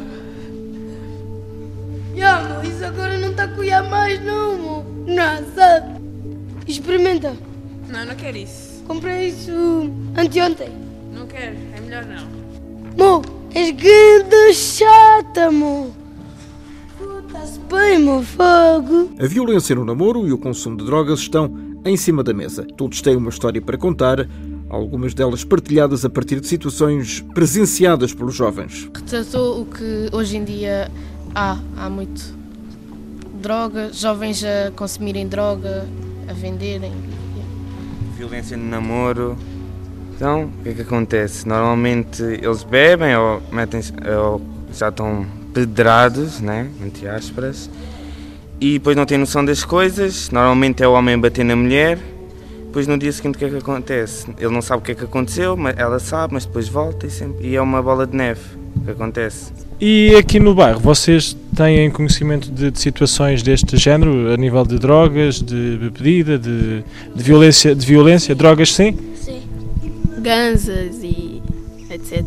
Ya, 2.15 2.39
mo, 2.39 2.63
isso 2.67 2.83
agora 2.85 3.17
não 3.17 3.31
está 3.31 3.43
a 3.43 3.47
cuidar 3.49 3.83
mais, 3.83 4.23
não, 4.23 4.57
mo. 4.57 4.85
Nossa. 5.05 5.97
Experimenta. 6.67 7.35
Não, 7.89 8.05
não 8.05 8.15
quero 8.15 8.37
isso. 8.37 8.83
Comprei 8.85 9.29
isso 9.29 9.91
anteontem. 10.17 10.69
Não 11.13 11.27
quero, 11.27 11.55
é 11.75 11.79
melhor 11.79 12.05
não. 12.05 12.27
Mo, 12.97 13.21
és 13.53 13.71
ganda 13.71 14.53
chata, 14.53 15.51
mo. 15.51 15.93
Está-se 17.27 17.59
bem, 17.59 17.99
meu 17.99 18.23
fogo. 18.23 19.11
A 19.19 19.27
violência 19.27 19.75
no 19.75 19.85
namoro 19.85 20.25
e 20.27 20.31
o 20.31 20.37
consumo 20.37 20.77
de 20.77 20.85
drogas 20.85 21.19
estão 21.19 21.66
em 21.89 21.97
cima 21.97 22.23
da 22.23 22.33
mesa. 22.33 22.65
Todos 22.75 23.01
têm 23.01 23.15
uma 23.15 23.29
história 23.29 23.61
para 23.61 23.77
contar, 23.77 24.27
algumas 24.69 25.13
delas 25.13 25.43
partilhadas 25.43 26.03
a 26.03 26.09
partir 26.09 26.39
de 26.39 26.47
situações 26.47 27.21
presenciadas 27.33 28.13
pelos 28.13 28.35
jovens. 28.35 28.89
Retratou 28.93 29.61
o 29.61 29.65
que 29.65 30.09
hoje 30.11 30.37
em 30.37 30.43
dia 30.43 30.91
há, 31.33 31.57
há 31.77 31.89
muito 31.89 32.35
droga, 33.41 33.91
jovens 33.93 34.43
a 34.43 34.71
consumirem 34.71 35.27
droga, 35.27 35.87
a 36.27 36.33
venderem. 36.33 36.93
Violência 38.15 38.57
no 38.57 38.65
namoro. 38.65 39.37
Então, 40.15 40.45
o 40.45 40.63
que 40.63 40.69
é 40.69 40.73
que 40.73 40.81
acontece? 40.81 41.47
Normalmente 41.47 42.23
eles 42.23 42.63
bebem 42.63 43.15
ou, 43.15 43.41
metem 43.51 43.81
ou 44.19 44.41
já 44.73 44.89
estão 44.89 45.25
pedrados, 45.53 46.39
né? 46.39 46.69
Entre 46.83 47.07
aspas 47.07 47.69
e 48.59 48.73
depois 48.73 48.95
não 48.95 49.05
tem 49.05 49.17
noção 49.17 49.43
das 49.43 49.63
coisas. 49.63 50.29
Normalmente 50.31 50.83
é 50.83 50.87
o 50.87 50.93
homem 50.93 51.19
bater 51.19 51.45
na 51.45 51.55
mulher. 51.55 51.99
Depois 52.65 52.87
no 52.87 52.97
dia 52.97 53.11
seguinte 53.11 53.35
o 53.35 53.39
que 53.39 53.45
é 53.45 53.49
que 53.49 53.57
acontece? 53.57 54.27
Ele 54.37 54.53
não 54.53 54.61
sabe 54.61 54.81
o 54.81 54.85
que 54.85 54.91
é 54.91 54.95
que 54.95 55.03
aconteceu, 55.03 55.55
mas 55.55 55.77
ela 55.77 55.99
sabe, 55.99 56.33
mas 56.33 56.45
depois 56.45 56.67
volta 56.67 57.07
e, 57.07 57.09
sempre... 57.09 57.47
e 57.47 57.55
é 57.55 57.61
uma 57.61 57.81
bola 57.81 58.05
de 58.05 58.15
neve 58.15 58.41
que 58.83 58.91
acontece. 58.91 59.51
E 59.79 60.15
aqui 60.15 60.39
no 60.39 60.55
bairro, 60.55 60.79
vocês 60.79 61.37
têm 61.55 61.89
conhecimento 61.91 62.51
de, 62.51 62.71
de 62.71 62.79
situações 62.79 63.43
deste 63.43 63.77
género, 63.77 64.33
a 64.33 64.37
nível 64.37 64.65
de 64.65 64.79
drogas, 64.79 65.41
de 65.41 65.77
bebida, 65.77 66.37
de, 66.37 66.83
de, 67.15 67.23
violência, 67.23 67.75
de 67.75 67.85
violência, 67.85 68.33
drogas 68.33 68.73
sim? 68.73 68.97
Sim. 69.15 69.41
Ganzas 70.19 71.03
e 71.03 71.41
etc. 71.89 72.23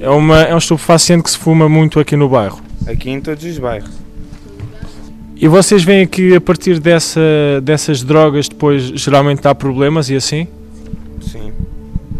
É, 0.00 0.08
uma, 0.08 0.42
é 0.42 0.54
um 0.54 0.58
estupefaciente 0.58 1.22
que 1.24 1.30
se 1.30 1.38
fuma 1.38 1.68
muito 1.68 2.00
aqui 2.00 2.16
no 2.16 2.28
bairro? 2.28 2.60
Aqui 2.86 3.10
em 3.10 3.20
todos 3.20 3.44
os 3.44 3.58
bairros. 3.58 4.02
E 5.42 5.48
vocês 5.48 5.82
veem 5.82 6.06
que 6.06 6.36
a 6.36 6.40
partir 6.40 6.78
dessa, 6.78 7.20
dessas 7.64 8.04
drogas 8.04 8.48
depois 8.48 8.80
geralmente 8.94 9.44
há 9.48 9.52
problemas 9.52 10.08
e 10.08 10.14
assim? 10.14 10.46
Sim. 11.20 11.52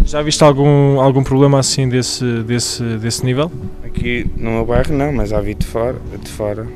Já 0.05 0.21
viste 0.23 0.43
algum, 0.43 1.01
algum 1.01 1.23
problema 1.23 1.61
assim 1.61 1.89
desse, 1.89 2.43
desse, 2.43 2.83
desse 2.97 3.25
nível? 3.25 3.49
Aqui 3.85 4.29
no 4.37 4.51
meu 4.51 4.67
bairro 4.67 4.93
não, 4.93 5.13
mas 5.13 5.31
já 5.31 5.41
vi 5.41 5.55
de 5.55 5.65
fora, 5.65 5.95
de 6.21 6.29
fora. 6.29 6.67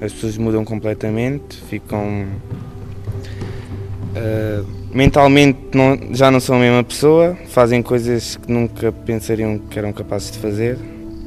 As 0.00 0.12
pessoas 0.12 0.38
mudam 0.38 0.64
completamente, 0.64 1.60
ficam. 1.68 2.26
Uh, 4.14 4.64
mentalmente 4.94 5.58
não, 5.74 5.98
já 6.12 6.30
não 6.30 6.38
são 6.38 6.58
a 6.58 6.60
mesma 6.60 6.84
pessoa, 6.84 7.36
fazem 7.48 7.82
coisas 7.82 8.36
que 8.36 8.52
nunca 8.52 8.92
pensariam 8.92 9.58
que 9.58 9.76
eram 9.80 9.92
capazes 9.92 10.30
de 10.30 10.38
fazer. 10.38 10.78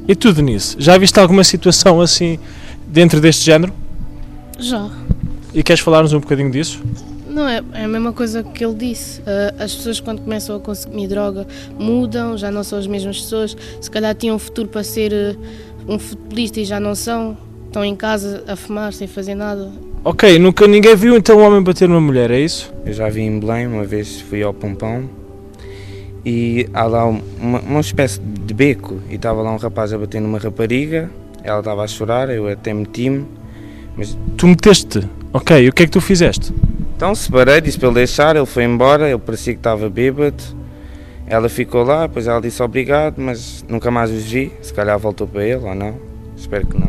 E 0.08 0.14
tu, 0.14 0.32
Denise, 0.32 0.76
já 0.78 0.96
viste 0.96 1.20
alguma 1.20 1.44
situação 1.44 2.00
assim 2.00 2.38
dentro 2.88 3.20
deste 3.20 3.44
género? 3.44 3.70
Já. 4.58 4.90
E 5.54 5.62
queres 5.62 5.80
falar-nos 5.80 6.12
um 6.12 6.20
bocadinho 6.20 6.50
disso? 6.50 6.82
Não, 7.28 7.46
é, 7.46 7.62
é 7.74 7.84
a 7.84 7.88
mesma 7.88 8.12
coisa 8.12 8.42
que 8.42 8.64
ele 8.64 8.74
disse. 8.74 9.20
Uh, 9.20 9.62
as 9.62 9.74
pessoas, 9.74 10.00
quando 10.00 10.22
começam 10.22 10.56
a 10.56 10.60
consumir 10.60 11.06
droga, 11.06 11.46
mudam, 11.78 12.36
já 12.36 12.50
não 12.50 12.64
são 12.64 12.78
as 12.78 12.86
mesmas 12.86 13.20
pessoas. 13.20 13.56
Se 13.80 13.90
calhar 13.90 14.14
tinham 14.14 14.36
um 14.36 14.38
futuro 14.38 14.68
para 14.68 14.82
ser 14.82 15.12
uh, 15.12 15.92
um 15.92 15.98
futebolista 15.98 16.60
e 16.60 16.64
já 16.64 16.80
não 16.80 16.94
são. 16.94 17.36
Estão 17.66 17.84
em 17.84 17.94
casa 17.94 18.42
a 18.48 18.56
fumar 18.56 18.92
sem 18.92 19.06
fazer 19.06 19.34
nada. 19.34 19.70
Ok, 20.02 20.38
nunca 20.38 20.66
ninguém 20.66 20.94
viu 20.96 21.16
então 21.16 21.38
um 21.38 21.42
homem 21.42 21.62
bater 21.62 21.88
numa 21.88 22.00
mulher, 22.00 22.30
é 22.30 22.40
isso? 22.40 22.72
Eu 22.86 22.92
já 22.92 23.08
vi 23.08 23.22
em 23.22 23.38
Belém, 23.40 23.66
uma 23.66 23.84
vez 23.84 24.20
fui 24.20 24.42
ao 24.42 24.54
Pompão 24.54 25.10
e 26.24 26.68
há 26.72 26.84
lá 26.84 27.04
uma, 27.04 27.60
uma 27.60 27.80
espécie 27.80 28.20
de 28.20 28.54
beco 28.54 29.00
e 29.10 29.16
estava 29.16 29.42
lá 29.42 29.52
um 29.52 29.56
rapaz 29.56 29.92
a 29.92 29.98
bater 29.98 30.20
numa 30.20 30.38
rapariga, 30.38 31.10
ela 31.42 31.58
estava 31.58 31.82
a 31.82 31.86
chorar, 31.86 32.30
eu 32.30 32.48
até 32.48 32.72
meti-me 32.72 33.26
mas... 33.96 34.16
Tu 34.36 34.46
meteste? 34.46 35.08
Ok, 35.32 35.64
e 35.64 35.68
o 35.68 35.72
que 35.72 35.82
é 35.82 35.86
que 35.86 35.92
tu 35.92 36.00
fizeste? 36.00 36.52
Então 36.96 37.14
separei, 37.14 37.60
disse 37.60 37.78
para 37.78 37.88
ele 37.88 37.96
deixar, 37.96 38.36
ele 38.36 38.46
foi 38.46 38.64
embora, 38.64 39.08
ele 39.08 39.18
parecia 39.18 39.52
que 39.52 39.60
estava 39.60 39.88
bêbado. 39.90 40.42
Ela 41.26 41.48
ficou 41.48 41.82
lá, 41.82 42.06
depois 42.06 42.26
ela 42.26 42.40
disse 42.40 42.62
obrigado, 42.62 43.16
mas 43.18 43.64
nunca 43.68 43.90
mais 43.90 44.10
os 44.10 44.22
vi. 44.22 44.52
Se 44.62 44.72
calhar 44.72 44.98
voltou 44.98 45.26
para 45.26 45.44
ele 45.44 45.64
ou 45.64 45.74
não. 45.74 45.96
Espero 46.36 46.66
que 46.66 46.78
não. 46.78 46.88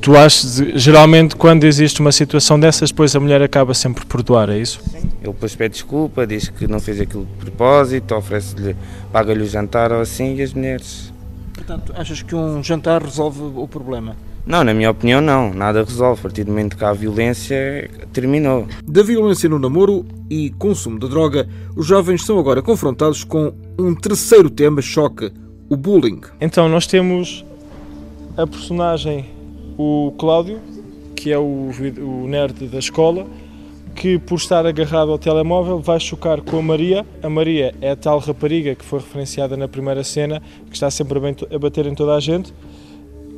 Tu 0.00 0.16
achas, 0.16 0.56
geralmente, 0.74 1.36
quando 1.36 1.64
existe 1.64 2.00
uma 2.00 2.12
situação 2.12 2.58
dessas, 2.60 2.90
depois 2.90 3.14
a 3.16 3.20
mulher 3.20 3.40
acaba 3.42 3.72
sempre 3.72 4.04
por 4.04 4.16
perdoar, 4.18 4.50
é 4.50 4.58
isso? 4.58 4.80
Sim. 4.90 5.08
Ele 5.22 5.32
depois 5.32 5.54
pede 5.54 5.74
desculpa, 5.74 6.26
diz 6.26 6.48
que 6.48 6.66
não 6.66 6.78
fez 6.78 7.00
aquilo 7.00 7.24
de 7.24 7.32
propósito, 7.44 8.14
oferece-lhe, 8.14 8.76
paga-lhe 9.10 9.42
o 9.42 9.46
jantar 9.46 9.92
ou 9.92 10.00
assim, 10.00 10.34
e 10.36 10.42
as 10.42 10.52
mulheres. 10.52 11.12
Portanto, 11.54 11.94
achas 11.96 12.20
que 12.20 12.34
um 12.34 12.62
jantar 12.62 13.02
resolve 13.02 13.40
o 13.40 13.66
problema? 13.66 14.16
Não, 14.46 14.62
na 14.62 14.74
minha 14.74 14.90
opinião, 14.90 15.20
não. 15.20 15.54
Nada 15.54 15.82
resolve. 15.82 16.20
A 16.20 16.22
partir 16.22 16.44
do 16.44 16.50
momento 16.50 16.76
que 16.76 16.84
há 16.84 16.92
violência, 16.92 17.90
terminou. 18.12 18.66
Da 18.86 19.02
violência 19.02 19.48
no 19.48 19.58
namoro 19.58 20.04
e 20.28 20.50
consumo 20.58 20.98
de 20.98 21.08
droga, 21.08 21.48
os 21.74 21.86
jovens 21.86 22.24
são 22.24 22.38
agora 22.38 22.60
confrontados 22.62 23.24
com 23.24 23.52
um 23.78 23.94
terceiro 23.94 24.50
tema 24.50 24.82
choque: 24.82 25.32
o 25.70 25.76
bullying. 25.76 26.20
Então, 26.40 26.68
nós 26.68 26.86
temos 26.86 27.44
a 28.36 28.46
personagem, 28.46 29.24
o 29.78 30.12
Cláudio, 30.18 30.60
que 31.16 31.32
é 31.32 31.38
o, 31.38 31.70
o 32.00 32.26
nerd 32.28 32.66
da 32.66 32.78
escola, 32.78 33.26
que, 33.94 34.18
por 34.18 34.36
estar 34.36 34.66
agarrado 34.66 35.10
ao 35.10 35.18
telemóvel, 35.18 35.78
vai 35.80 35.98
chocar 35.98 36.42
com 36.42 36.58
a 36.58 36.62
Maria. 36.62 37.06
A 37.22 37.30
Maria 37.30 37.74
é 37.80 37.92
a 37.92 37.96
tal 37.96 38.18
rapariga 38.18 38.74
que 38.74 38.84
foi 38.84 38.98
referenciada 38.98 39.56
na 39.56 39.68
primeira 39.68 40.04
cena, 40.04 40.42
que 40.68 40.74
está 40.74 40.90
sempre 40.90 41.18
a 41.50 41.58
bater 41.58 41.86
em 41.86 41.94
toda 41.94 42.14
a 42.14 42.20
gente. 42.20 42.52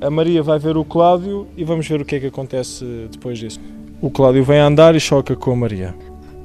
A 0.01 0.11
Maria 0.11 0.43
vai 0.43 0.59
ver 0.59 0.77
o 0.77 0.85
Cláudio 0.85 1.47
e 1.57 1.65
vamos 1.65 1.89
ver 1.89 2.01
o 2.01 2.05
que 2.05 2.17
é 2.17 2.21
que 2.21 2.27
acontece 2.27 2.85
depois 3.11 3.39
disso. 3.39 3.59
O 4.01 4.11
Cláudio 4.11 4.45
vem 4.45 4.59
a 4.59 4.67
andar 4.67 4.95
e 4.95 5.01
choca 5.01 5.35
com 5.35 5.53
a 5.53 5.57
Maria. 5.57 5.95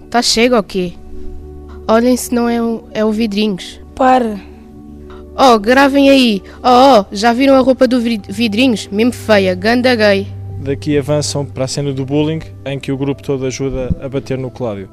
Tá 0.10 0.22
chega 0.22 0.56
ou 0.56 0.64
quê? 0.64 0.94
Olhem 1.88 2.16
se 2.16 2.34
não 2.34 2.48
é 2.48 2.62
o, 2.62 2.84
é 2.94 3.04
o 3.04 3.12
Vidrinhos. 3.12 3.82
Para. 3.94 4.40
Oh, 5.38 5.60
gravem 5.60 6.10
aí. 6.10 6.42
Oh, 6.64 7.02
oh, 7.02 7.06
já 7.12 7.34
viram 7.34 7.56
a 7.56 7.60
roupa 7.60 7.88
do 7.88 8.00
Vidrinhos? 8.00 8.88
Mesmo 8.88 9.12
feia, 9.12 9.54
ganda 9.54 9.96
gay. 9.96 10.28
Daqui 10.60 10.98
avançam 10.98 11.46
para 11.46 11.66
a 11.66 11.68
cena 11.68 11.92
do 11.92 12.06
bullying, 12.06 12.42
em 12.66 12.80
que 12.80 12.92
o 12.92 12.98
grupo 12.98 13.22
todo 13.22 13.46
ajuda 13.46 13.90
a 14.02 14.08
bater 14.08 14.38
no 14.38 14.50
Cláudio. 14.50 14.90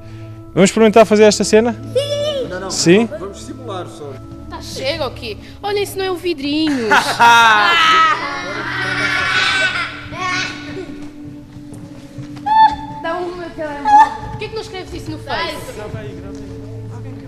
Vamos 0.53 0.69
experimentar 0.69 1.05
fazer 1.05 1.23
esta 1.23 1.43
cena? 1.43 1.73
Sim! 1.73 2.47
Não, 2.49 2.59
não, 2.59 2.71
Sim? 2.71 3.07
Vamos 3.19 3.41
simular 3.41 3.87
só. 3.87 4.11
Chega 4.61 5.09
quê? 5.11 5.37
Olhem 5.61 5.85
se 5.85 5.97
não 5.97 6.05
é 6.05 6.11
o 6.11 6.15
Vidrinhos. 6.15 6.89
Dá 13.01 13.15
um 13.15 13.35
meu 13.35 13.49
telemóvel. 13.51 14.29
Por 14.29 14.37
que, 14.37 14.45
é 14.45 14.47
que 14.49 14.55
não 14.55 14.61
escreves 14.61 14.93
isso 14.93 15.11
no 15.11 15.19
Face? 15.19 15.71
Grava 15.73 15.99
aí, 15.99 16.09
grava 16.09 16.37
aí. 16.37 16.49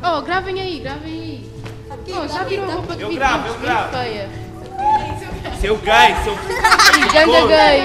Oh, 0.03 0.21
gravem 0.21 0.59
aí, 0.59 0.79
gravem 0.79 1.13
aí. 1.13 1.51
Oh, 2.07 2.27
já 2.27 2.43
viram 2.43 2.69
a 2.69 2.73
roupa 2.73 2.95
de 2.95 3.01
Eu 3.03 3.13
gravo, 3.13 3.47
eu 3.47 3.59
gravo. 3.59 3.97
feia? 3.97 4.29
Seu 5.59 5.77
gay, 5.77 6.15
seu. 6.23 6.35
Ganda 7.13 7.47
gay. 7.47 7.83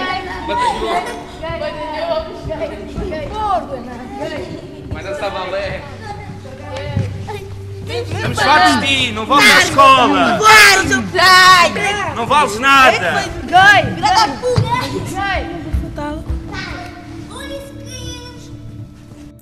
Vai 4.93 5.03
dançar 5.05 5.31
balé. 5.31 5.83
Estamos 8.03 8.39
fartos 8.41 8.81
de 8.81 8.87
ti, 8.87 9.13
não 9.13 9.25
vamos 9.25 9.45
à 9.45 9.59
escola. 9.61 10.39
Não 12.15 12.27
vales 12.27 12.59
nada. 12.59 13.25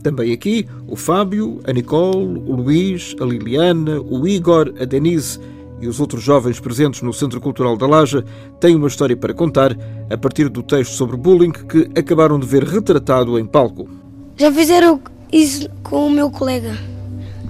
Também 0.02 0.32
aqui 0.32 0.68
o 0.86 0.96
Fábio, 0.96 1.60
a 1.66 1.72
Nicole, 1.72 2.42
o 2.46 2.56
Luís, 2.56 3.16
a 3.20 3.24
Liliana, 3.24 4.00
o 4.00 4.28
Igor, 4.28 4.72
a 4.78 4.84
Denise 4.84 5.40
e 5.80 5.88
os 5.88 5.98
outros 5.98 6.22
jovens 6.22 6.60
presentes 6.60 7.02
no 7.02 7.12
Centro 7.12 7.40
Cultural 7.40 7.76
da 7.76 7.86
Laja 7.86 8.24
têm 8.60 8.76
uma 8.76 8.88
história 8.88 9.16
para 9.16 9.34
contar 9.34 9.76
a 10.10 10.16
partir 10.16 10.48
do 10.48 10.62
texto 10.62 10.92
sobre 10.92 11.16
bullying 11.16 11.52
que 11.52 11.90
acabaram 11.98 12.38
de 12.38 12.46
ver 12.46 12.64
retratado 12.64 13.38
em 13.38 13.46
palco. 13.46 13.88
Já 14.36 14.52
fizeram 14.52 15.00
isso 15.32 15.68
com 15.82 16.06
o 16.06 16.10
meu 16.10 16.30
colega. 16.30 16.93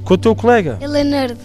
Com 0.05 0.15
o 0.15 0.19
teu 0.19 0.37
colega? 0.37 0.79
Ele 0.81 1.01
é 1.01 1.05
nerd. 1.05 1.39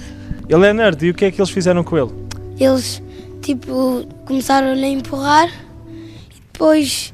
Ele 0.50 0.68
é 0.68 0.74
nerd 0.74 1.06
e 1.06 1.10
o 1.12 1.14
que 1.14 1.26
é 1.26 1.32
que 1.32 1.40
eles 1.40 1.50
fizeram 1.50 1.84
com 1.84 1.98
ele? 1.98 2.12
Eles, 2.60 3.02
tipo, 3.42 4.06
começaram 4.26 4.74
a 4.74 4.88
empurrar 4.88 5.48
e 5.88 6.42
depois 6.52 7.14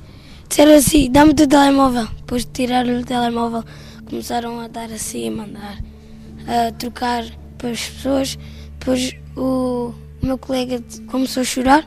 disseram 0.50 0.74
assim: 0.74 1.12
dá-me 1.12 1.32
o 1.32 1.34
teu 1.36 1.48
telemóvel. 1.48 2.08
Depois 2.18 2.46
de 2.46 2.52
tirar 2.52 2.88
o 2.88 3.04
telemóvel, 3.04 3.64
começaram 4.10 4.60
a 4.60 4.68
dar 4.68 4.92
assim, 4.92 5.28
a 5.28 5.32
mandar, 5.32 5.78
a 6.48 6.72
trocar 6.72 7.24
para 7.58 7.70
as 7.70 7.90
pessoas. 7.90 8.40
Depois 8.80 9.16
o, 9.36 9.94
o 10.22 10.26
meu 10.26 10.38
colega 10.40 10.82
começou 11.08 11.42
a 11.42 11.46
chorar. 11.46 11.86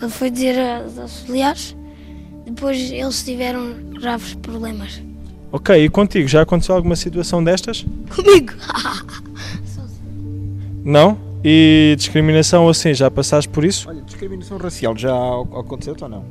Ele 0.00 0.10
foi 0.10 0.30
dizer 0.30 0.58
aos 0.58 0.98
auxiliares. 0.98 1.76
Depois 2.44 2.90
eles 2.90 3.22
tiveram 3.22 3.74
graves 4.00 4.34
problemas. 4.34 5.00
Ok, 5.52 5.84
e 5.84 5.88
contigo? 5.90 6.26
Já 6.26 6.42
aconteceu 6.42 6.74
alguma 6.74 6.96
situação 6.96 7.44
destas? 7.44 7.84
Comigo? 8.16 8.54
Não? 10.82 11.18
E 11.44 11.94
discriminação 11.96 12.68
assim, 12.68 12.94
já 12.94 13.10
passaste 13.10 13.50
por 13.50 13.64
isso? 13.64 13.88
Olha, 13.88 14.00
discriminação 14.00 14.56
racial 14.56 14.96
já 14.96 15.12
aconteceu 15.12 15.94
ou 16.00 16.08
não? 16.08 16.24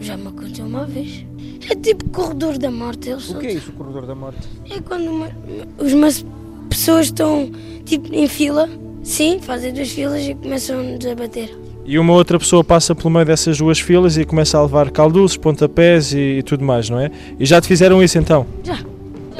Já 0.00 0.16
me 0.16 0.28
aconteceu 0.28 0.66
uma 0.66 0.84
vez. 0.84 1.24
É 1.70 1.76
tipo 1.76 2.08
corredor 2.10 2.58
da 2.58 2.70
morte. 2.70 3.10
Eles 3.10 3.30
o 3.30 3.38
que 3.38 3.46
é 3.46 3.52
isso, 3.52 3.70
o 3.70 3.74
corredor 3.74 4.04
da 4.04 4.14
morte? 4.14 4.48
É 4.68 4.80
quando 4.80 5.08
uma, 5.08 5.30
umas 5.78 6.24
pessoas 6.68 7.06
estão 7.06 7.50
tipo 7.84 8.12
em 8.12 8.26
fila, 8.26 8.68
sim, 9.02 9.38
fazem 9.40 9.72
duas 9.72 9.90
filas 9.90 10.22
e 10.26 10.34
começam-nos 10.34 11.06
a 11.06 11.14
bater. 11.14 11.56
E 11.84 11.98
uma 11.98 12.12
outra 12.12 12.38
pessoa 12.38 12.64
passa 12.64 12.94
pelo 12.94 13.10
meio 13.10 13.26
dessas 13.26 13.58
duas 13.58 13.78
filas 13.78 14.16
e 14.16 14.24
começa 14.24 14.56
a 14.56 14.62
levar 14.62 14.90
calduços, 14.90 15.36
pontapés 15.36 16.12
e, 16.12 16.38
e 16.38 16.42
tudo 16.42 16.64
mais, 16.64 16.88
não 16.88 16.98
é? 16.98 17.10
E 17.38 17.44
já 17.44 17.60
te 17.60 17.68
fizeram 17.68 18.02
isso 18.02 18.18
então? 18.18 18.46
Já. 18.62 18.78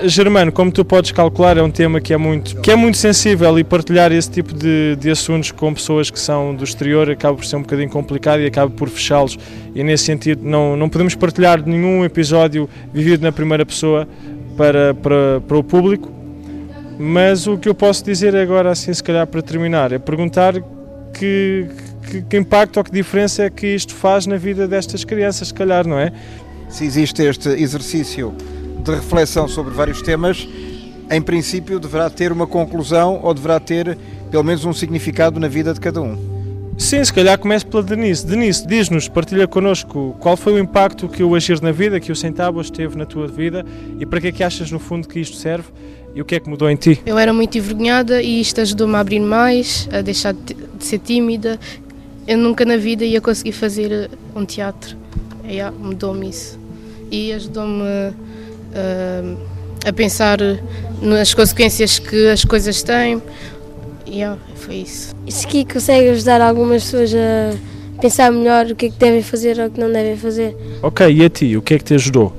Germano, 0.03 0.51
como 0.51 0.73
tu 0.73 0.85
podes 0.85 1.13
calcular, 1.13 1.57
é 1.57 1.63
um 1.63 1.71
tema 1.71 2.01
que 2.01 2.13
é 2.13 2.17
muito, 2.17 2.61
que 2.61 2.71
é 2.71 2.77
muito 2.77 2.99
sensível 2.99 3.57
e 3.59 3.65
partilhar 3.65 4.11
esse 4.11 4.29
tipo 4.29 4.53
de, 4.53 4.97
de 4.97 5.09
assuntos 5.09 5.53
com 5.53 5.73
pessoas 5.73 6.11
que 6.11 6.19
são 6.19 6.55
do 6.55 6.65
exterior 6.65 7.09
acaba 7.09 7.37
por 7.37 7.47
ser 7.47 7.57
um 7.57 7.63
bocadinho 7.63 7.89
complicado 7.89 8.41
e 8.41 8.47
acaba 8.47 8.71
por 8.71 8.89
fechá-los. 8.89 9.39
E 9.75 9.85
nesse 9.85 10.05
sentido, 10.05 10.43
não, 10.45 10.77
não 10.77 10.89
podemos 10.89 11.15
partilhar 11.15 11.65
nenhum 11.65 12.05
episódio 12.05 12.69
vivido 12.93 13.23
na 13.23 13.31
primeira 13.31 13.65
pessoa 13.65 14.07
para, 14.57 14.95
para, 14.95 15.41
para 15.47 15.57
o 15.57 15.63
público. 15.63 16.13
Mas 16.99 17.47
o 17.47 17.57
que 17.57 17.69
eu 17.69 17.75
posso 17.75 18.05
dizer 18.05 18.37
agora, 18.37 18.71
assim, 18.71 18.93
se 18.93 19.03
calhar 19.03 19.27
para 19.27 19.43
terminar, 19.43 19.93
é 19.93 19.99
perguntar 19.99 20.55
que, 21.13 21.67
que, 22.11 22.23
que 22.23 22.37
impacto 22.37 22.79
ou 22.79 22.85
que 22.85 22.91
diferença 22.91 23.45
é 23.45 23.51
que 23.51 23.67
isto 23.67 23.95
faz 23.95 24.27
na 24.27 24.37
vida 24.37 24.69
destas 24.69 25.05
crianças, 25.05 25.49
se 25.49 25.55
calhar, 25.55 25.87
não 25.87 25.99
é? 25.99 26.13
Se 26.69 26.85
existe 26.85 27.23
este 27.23 27.49
exercício 27.49 28.35
de 28.83 28.91
reflexão 28.91 29.49
sobre 29.49 29.73
vários 29.73 30.03
temas, 30.03 30.47
em 31.11 31.21
princípio 31.21 31.79
deverá 31.79 32.09
ter 32.11 32.33
uma 32.33 32.47
conclusão 32.47 33.21
ou 33.23 33.33
deverá 33.33 33.61
ter 33.61 33.97
pelo 34.31 34.45
menos 34.45 34.65
um 34.65 34.73
significado 34.73 35.39
na 35.39 35.49
vida 35.49 35.73
de 35.73 35.81
cada 35.81 36.01
um. 36.01 36.35
Sim, 36.77 37.05
se 37.05 37.13
calhar 37.13 37.39
comece 37.39 37.65
pela 37.65 37.83
Denise. 37.83 38.27
Denise, 38.27 38.67
diz-nos, 38.67 39.09
partilha 39.09 39.47
connosco 39.47 40.17
qual 40.19 40.37
foi 40.37 40.55
o 40.55 40.59
impacto 40.59 41.09
que 41.09 41.23
o 41.23 41.35
Agir 41.35 41.63
na 41.63 41.71
Vida, 41.71 42.01
que 42.01 42.11
o 42.11 42.17
Sem 42.17 42.33
Tábuas 42.33 42.69
teve 42.69 42.97
na 42.97 43.07
tua 43.07 43.29
vida 43.29 43.65
e 44.01 44.05
para 44.05 44.21
que 44.21 44.29
é 44.29 44.33
que 44.33 44.43
achas 44.43 44.73
no 44.73 44.81
fundo 44.81 45.07
que 45.07 45.21
isto 45.21 45.37
serve 45.37 45.69
e 46.15 46.21
o 46.21 46.25
que 46.25 46.35
é 46.35 46.41
que 46.41 46.49
mudou 46.49 46.69
em 46.69 46.77
ti? 46.77 47.01
Eu 47.07 47.19
era 47.19 47.33
muito 47.33 47.57
envergonhada 47.59 48.23
e 48.23 48.41
isto 48.41 48.61
ajudou-me 48.61 48.95
a 48.95 49.01
abrir 49.01 49.21
mais, 49.21 49.89
a 49.93 50.01
deixar 50.01 50.33
de 50.33 50.57
ser 50.85 50.99
tímida. 50.99 51.59
Eu 52.27 52.39
nunca 52.39 52.65
na 52.65 52.77
vida 52.77 53.05
ia 53.05 53.21
conseguir 53.21 53.53
fazer 53.53 54.11
um 54.35 54.45
teatro. 54.45 54.97
Yeah, 55.47 55.77
mudou-me 55.77 56.31
isso. 56.31 56.59
E 57.11 57.33
ajudou-me 57.33 57.83
uh, 57.83 59.39
a 59.87 59.93
pensar 59.93 60.39
nas 61.03 61.35
consequências 61.35 61.99
que 61.99 62.29
as 62.29 62.45
coisas 62.45 62.83
têm. 62.83 63.23
E 64.07 64.17
yeah, 64.19 64.41
foi 64.57 64.77
isso. 64.77 65.15
Isso 65.27 65.47
aqui 65.47 65.65
consegue 65.65 66.09
ajudar 66.09 66.41
algumas 66.41 66.85
pessoas 66.85 67.15
a 67.15 68.01
pensar 68.01 68.33
melhor 68.33 68.67
o 68.67 68.75
que 68.75 68.87
é 68.87 68.91
que 68.91 68.99
devem 68.99 69.23
fazer 69.23 69.59
ou 69.59 69.67
o 69.67 69.71
que 69.71 69.79
não 69.79 69.91
devem 69.93 70.17
fazer. 70.17 70.57
Ok, 70.83 71.07
e 71.07 71.25
a 71.25 71.29
ti, 71.29 71.57
o 71.57 71.63
que 71.63 71.75
é 71.75 71.79
que 71.79 71.85
te 71.85 71.95
ajudou? 71.95 72.33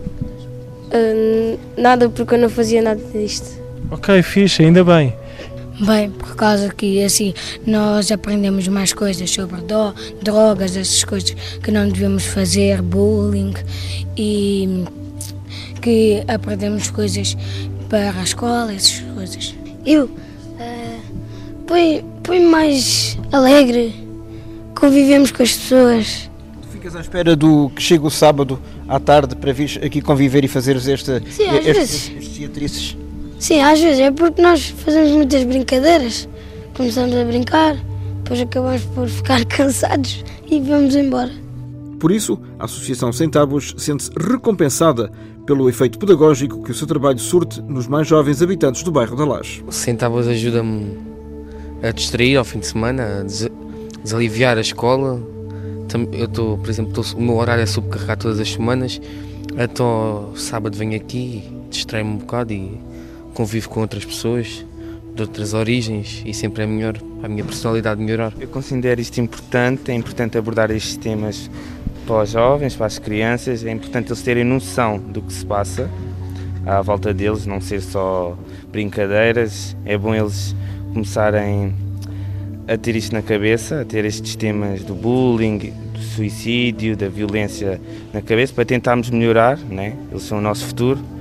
Uh, 0.92 1.60
nada, 1.78 2.10
porque 2.10 2.34
eu 2.34 2.40
não 2.40 2.50
fazia 2.50 2.82
nada 2.82 3.02
disto. 3.14 3.62
Ok, 3.92 4.22
fixe, 4.24 4.64
ainda 4.64 4.84
bem. 4.84 5.14
Bem, 5.80 6.10
por 6.10 6.36
causa 6.36 6.70
que 6.74 7.04
assim 7.04 7.34
nós 7.68 8.10
aprendemos 8.10 8.68
mais 8.68 8.94
coisas 8.94 9.30
sobre 9.30 9.60
do, 9.62 9.94
drogas, 10.22 10.78
essas 10.78 11.04
coisas 11.04 11.36
que 11.62 11.70
não 11.70 11.90
devemos 11.90 12.26
fazer, 12.26 12.82
bullying 12.82 13.54
e 14.16 14.86
que 15.82 16.24
aprendemos 16.28 16.90
coisas 16.90 17.36
para 17.90 18.20
a 18.20 18.24
escola, 18.24 18.74
essas 18.74 19.00
coisas. 19.14 19.54
Eu 19.86 20.06
uh, 20.06 21.02
põe, 21.68 22.06
põe 22.24 22.40
mais 22.40 23.18
alegre, 23.32 23.94
convivemos 24.80 25.30
com 25.32 25.44
as 25.44 25.54
pessoas. 25.54 26.30
Tu 26.62 26.68
ficas 26.70 26.96
à 26.96 27.02
espera 27.02 27.36
do 27.36 27.70
que 27.76 27.82
chega 27.82 28.08
o 28.08 28.10
sábado 28.10 28.62
à 28.88 28.98
tarde 28.98 29.36
para 29.36 29.52
vir 29.52 29.82
aqui 29.84 30.02
conviver 30.02 30.46
e 30.46 30.48
fazeres 30.48 30.88
esta, 30.88 31.22
Sim, 31.30 31.50
às 31.50 31.66
estes, 31.66 31.76
vezes. 31.76 32.12
estes 32.18 32.38
teatrices? 32.38 33.05
Sim, 33.46 33.62
às 33.62 33.80
vezes 33.80 34.00
é 34.00 34.10
porque 34.10 34.42
nós 34.42 34.70
fazemos 34.70 35.12
muitas 35.12 35.44
brincadeiras, 35.44 36.28
começamos 36.76 37.16
a 37.16 37.24
brincar, 37.24 37.76
depois 38.24 38.42
acabamos 38.42 38.84
por 38.86 39.08
ficar 39.08 39.46
cansados 39.46 40.26
e 40.50 40.60
vamos 40.60 40.96
embora. 40.96 41.32
Por 42.00 42.12
isso, 42.12 42.40
a 42.58 42.66
Associação 42.66 43.14
Sem 43.14 43.30
Tábuas 43.30 43.76
sente-se 43.78 44.10
recompensada 44.18 45.12
pelo 45.46 45.70
efeito 45.70 46.00
pedagógico 46.00 46.64
que 46.64 46.72
o 46.72 46.74
seu 46.74 46.88
trabalho 46.88 47.20
surte 47.20 47.62
nos 47.62 47.86
mais 47.86 48.08
jovens 48.08 48.42
habitantes 48.42 48.82
do 48.82 48.92
bairro 48.92 49.16
da 49.16 49.24
Laje. 49.24 49.64
O 49.68 49.72
Sem 49.72 49.96
Tábuas 49.96 50.28
ajuda-me 50.28 50.98
a 51.84 51.92
distrair 51.92 52.38
ao 52.38 52.44
fim 52.44 52.58
de 52.58 52.66
semana, 52.66 53.20
a 53.20 53.22
des 53.22 53.48
desaliviar 54.04 54.58
a 54.58 54.62
escola. 54.62 55.22
Eu 56.14 56.26
estou, 56.26 56.58
por 56.58 56.70
exemplo, 56.72 56.94
tô, 56.94 57.16
o 57.16 57.22
meu 57.22 57.36
horário 57.36 57.62
é 57.62 57.68
subcarregado 57.68 58.24
todas 58.24 58.40
as 58.40 58.52
semanas, 58.52 59.00
então 59.56 60.32
sábado 60.36 60.76
venho 60.76 60.96
aqui, 60.96 61.44
distraio-me 61.70 62.14
um 62.14 62.18
bocado 62.18 62.52
e 62.52 62.95
convivo 63.36 63.70
com 63.70 63.82
outras 63.82 64.04
pessoas 64.04 64.66
de 65.14 65.22
outras 65.22 65.54
origens 65.54 66.24
e 66.26 66.34
sempre 66.34 66.64
é 66.64 66.66
melhor 66.66 66.96
a 67.22 67.28
minha 67.28 67.44
personalidade 67.44 68.02
melhorar. 68.02 68.34
Eu 68.40 68.48
considero 68.48 69.00
isto 69.00 69.20
importante, 69.22 69.92
é 69.92 69.94
importante 69.94 70.38
abordar 70.38 70.72
estes 70.72 70.98
temas 70.98 71.50
para 72.08 72.24
os 72.24 72.32
jovens, 72.32 72.76
para 72.76 72.86
as 72.86 72.98
crianças, 72.98 73.66
é 73.66 73.72
importante 73.72 74.10
eles 74.10 74.22
terem 74.22 74.44
noção 74.44 74.98
do 74.98 75.22
que 75.22 75.34
se 75.34 75.46
passa, 75.46 75.90
à 76.66 76.82
volta 76.82 77.14
deles, 77.14 77.46
não 77.46 77.62
ser 77.62 77.82
só 77.82 78.38
brincadeiras. 78.72 79.76
É 79.86 79.98
bom 79.98 80.14
eles 80.14 80.56
começarem 80.94 81.74
a 82.68 82.78
ter 82.78 82.96
isto 82.96 83.14
na 83.14 83.22
cabeça, 83.22 83.82
a 83.82 83.86
ter 83.86 84.06
estes 84.06 84.36
temas 84.36 84.84
do 84.84 84.96
bullying, 84.96 85.74
do 85.94 86.00
suicídio, 86.00 86.96
da 86.96 87.08
violência 87.08 87.80
na 88.14 88.22
cabeça, 88.22 88.54
para 88.54 88.66
tentarmos 88.66 89.10
melhorar, 89.10 89.58
né? 89.58 89.96
eles 90.12 90.24
são 90.24 90.40
o 90.40 90.42
nosso 90.42 90.66
futuro. 90.66 91.15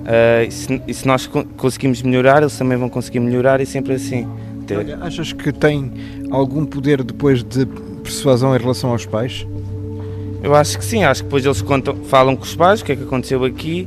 Uh, 0.00 0.46
e, 0.48 0.50
se, 0.50 0.82
e, 0.88 0.94
se, 0.94 1.06
nós 1.06 1.28
conseguimos 1.56 2.02
melhorar, 2.02 2.42
eles 2.42 2.56
também 2.56 2.76
vão 2.76 2.88
conseguir 2.88 3.20
melhorar 3.20 3.60
e 3.60 3.66
sempre 3.66 3.94
assim. 3.94 4.26
Olha, 4.76 4.98
achas 5.00 5.32
que 5.32 5.52
tem 5.52 5.92
algum 6.30 6.64
poder 6.64 7.02
depois 7.02 7.42
de 7.42 7.66
persuasão 8.02 8.54
em 8.54 8.58
relação 8.58 8.90
aos 8.90 9.04
pais? 9.04 9.46
Eu 10.42 10.54
acho 10.54 10.78
que 10.78 10.84
sim, 10.84 11.04
acho 11.04 11.22
que 11.22 11.26
depois 11.26 11.44
eles 11.44 11.60
contam, 11.60 11.96
falam 12.04 12.34
com 12.34 12.44
os 12.44 12.54
pais 12.54 12.80
o 12.80 12.84
que 12.84 12.92
é 12.92 12.96
que 12.96 13.02
aconteceu 13.02 13.44
aqui, 13.44 13.86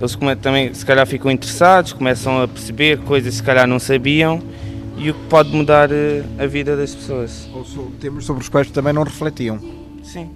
eles 0.00 0.18
também 0.40 0.74
se 0.74 0.84
calhar 0.84 1.06
ficam 1.06 1.30
interessados, 1.30 1.92
começam 1.92 2.42
a 2.42 2.48
perceber 2.48 2.98
coisas 3.00 3.30
que 3.30 3.36
se 3.36 3.42
calhar 3.42 3.68
não 3.68 3.78
sabiam 3.78 4.42
e 4.96 5.10
o 5.10 5.14
que 5.14 5.26
pode 5.28 5.54
mudar 5.54 5.90
eh, 5.92 6.24
a 6.38 6.46
vida 6.46 6.76
das 6.76 6.94
pessoas. 6.94 7.48
Ou 7.54 7.64
temas 8.00 8.24
sobre 8.24 8.42
os 8.42 8.48
pais 8.48 8.66
que 8.66 8.72
também 8.72 8.92
não 8.92 9.04
refletiam. 9.04 9.60
Sim. 10.02 10.28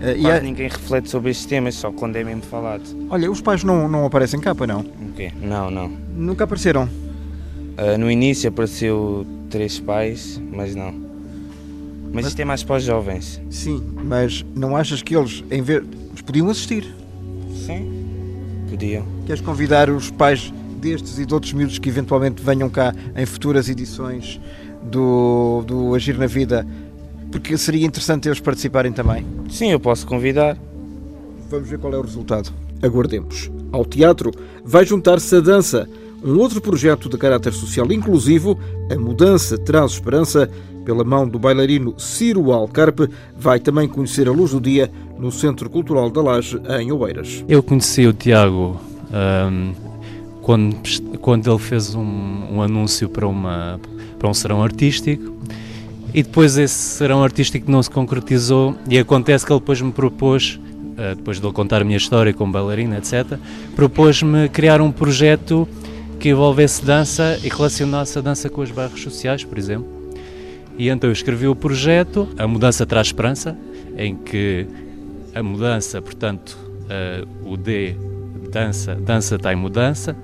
Uh, 0.00 0.38
e 0.38 0.40
ninguém 0.42 0.68
reflete 0.68 1.08
sobre 1.08 1.30
estes 1.30 1.46
temas, 1.46 1.74
só 1.74 1.90
quando 1.90 2.16
é 2.16 2.24
mesmo 2.24 2.42
falado. 2.42 2.82
Olha, 3.08 3.30
os 3.30 3.40
pais 3.40 3.64
não, 3.64 3.88
não 3.88 4.04
aparecem 4.04 4.38
cá, 4.38 4.54
não? 4.54 4.80
O 4.80 5.12
quê? 5.16 5.32
Não, 5.40 5.70
não. 5.70 5.88
Nunca 6.14 6.44
apareceram? 6.44 6.84
Uh, 6.84 7.98
no 7.98 8.10
início 8.10 8.48
apareceu 8.48 9.26
três 9.48 9.80
pais, 9.80 10.40
mas 10.52 10.74
não. 10.74 10.92
Mas, 10.92 12.14
mas 12.14 12.26
isto 12.26 12.40
é 12.40 12.44
mais 12.44 12.62
para 12.62 12.76
os 12.76 12.84
jovens. 12.84 13.40
Sim, 13.50 13.82
mas 14.04 14.44
não 14.54 14.76
achas 14.76 15.02
que 15.02 15.16
eles, 15.16 15.42
em 15.50 15.62
vez. 15.62 15.82
podiam 16.24 16.48
assistir? 16.50 16.94
Sim, 17.66 18.06
podiam. 18.70 19.04
Queres 19.26 19.40
convidar 19.40 19.90
os 19.90 20.10
pais 20.10 20.52
destes 20.80 21.18
e 21.18 21.26
de 21.26 21.34
outros 21.34 21.52
miúdos 21.52 21.78
que 21.78 21.88
eventualmente 21.88 22.42
venham 22.42 22.68
cá 22.68 22.94
em 23.16 23.26
futuras 23.26 23.68
edições 23.68 24.40
do, 24.82 25.62
do 25.66 25.94
Agir 25.94 26.16
na 26.16 26.26
Vida, 26.26 26.66
porque 27.36 27.58
seria 27.58 27.86
interessante 27.86 28.28
eles 28.28 28.40
participarem 28.40 28.92
também. 28.92 29.26
Sim, 29.50 29.70
eu 29.70 29.78
posso 29.78 30.06
convidar. 30.06 30.56
Vamos 31.50 31.68
ver 31.68 31.78
qual 31.78 31.92
é 31.92 31.98
o 31.98 32.00
resultado. 32.00 32.50
Aguardemos. 32.82 33.50
Ao 33.70 33.84
teatro 33.84 34.32
vai 34.64 34.86
juntar-se 34.86 35.36
a 35.36 35.40
dança, 35.40 35.86
um 36.24 36.38
outro 36.38 36.62
projeto 36.62 37.10
de 37.10 37.18
caráter 37.18 37.52
social 37.52 37.92
inclusivo, 37.92 38.58
A 38.90 38.96
Mudança 38.96 39.58
Traz 39.58 39.92
Esperança, 39.92 40.50
pela 40.82 41.04
mão 41.04 41.28
do 41.28 41.38
bailarino 41.38 41.94
Ciro 41.98 42.52
Alcarpe, 42.52 43.10
vai 43.38 43.60
também 43.60 43.86
conhecer 43.86 44.28
a 44.28 44.32
luz 44.32 44.52
do 44.52 44.60
dia 44.60 44.90
no 45.18 45.30
Centro 45.30 45.68
Cultural 45.68 46.08
da 46.08 46.22
Laje, 46.22 46.58
em 46.80 46.90
Oeiras. 46.90 47.44
Eu 47.46 47.62
conheci 47.62 48.06
o 48.06 48.14
Tiago 48.14 48.80
um, 49.12 49.74
quando, 50.40 50.76
quando 51.20 51.50
ele 51.50 51.58
fez 51.58 51.94
um, 51.94 52.54
um, 52.54 52.62
anúncio 52.62 53.10
para, 53.10 53.26
uma, 53.26 53.78
para 54.18 54.28
um 54.28 54.34
serão 54.34 54.62
artístico 54.62 55.36
e 56.16 56.22
depois 56.22 56.56
esse 56.56 56.74
serão 56.74 57.22
artístico 57.22 57.70
não 57.70 57.82
se 57.82 57.90
concretizou 57.90 58.74
e 58.88 58.98
acontece 58.98 59.44
que 59.44 59.52
ele 59.52 59.60
depois 59.60 59.82
me 59.82 59.92
propôs, 59.92 60.58
uh, 60.58 61.14
depois 61.14 61.38
de 61.38 61.44
ele 61.44 61.52
contar 61.52 61.82
a 61.82 61.84
minha 61.84 61.98
história 61.98 62.32
como 62.32 62.50
bailarina, 62.50 62.96
etc., 62.96 63.38
propôs-me 63.74 64.48
criar 64.48 64.80
um 64.80 64.90
projeto 64.90 65.68
que 66.18 66.30
envolvesse 66.30 66.82
dança 66.82 67.38
e 67.44 67.50
relacionasse 67.50 68.18
a 68.18 68.22
dança 68.22 68.48
com 68.48 68.62
os 68.62 68.70
bairros 68.70 69.02
sociais, 69.02 69.44
por 69.44 69.58
exemplo. 69.58 69.86
E 70.78 70.88
então 70.88 71.10
eu 71.10 71.12
escrevi 71.12 71.46
o 71.48 71.54
projeto 71.54 72.26
A 72.38 72.48
Mudança 72.48 72.86
Traz 72.86 73.08
Esperança, 73.08 73.54
em 73.98 74.16
que 74.16 74.66
a 75.34 75.42
mudança, 75.42 76.00
portanto, 76.00 76.56
uh, 76.84 77.52
o 77.52 77.58
D 77.58 77.94
dança, 78.50 78.94
dança 78.94 79.36
está 79.36 79.52
em 79.52 79.56
mudança, 79.56 80.16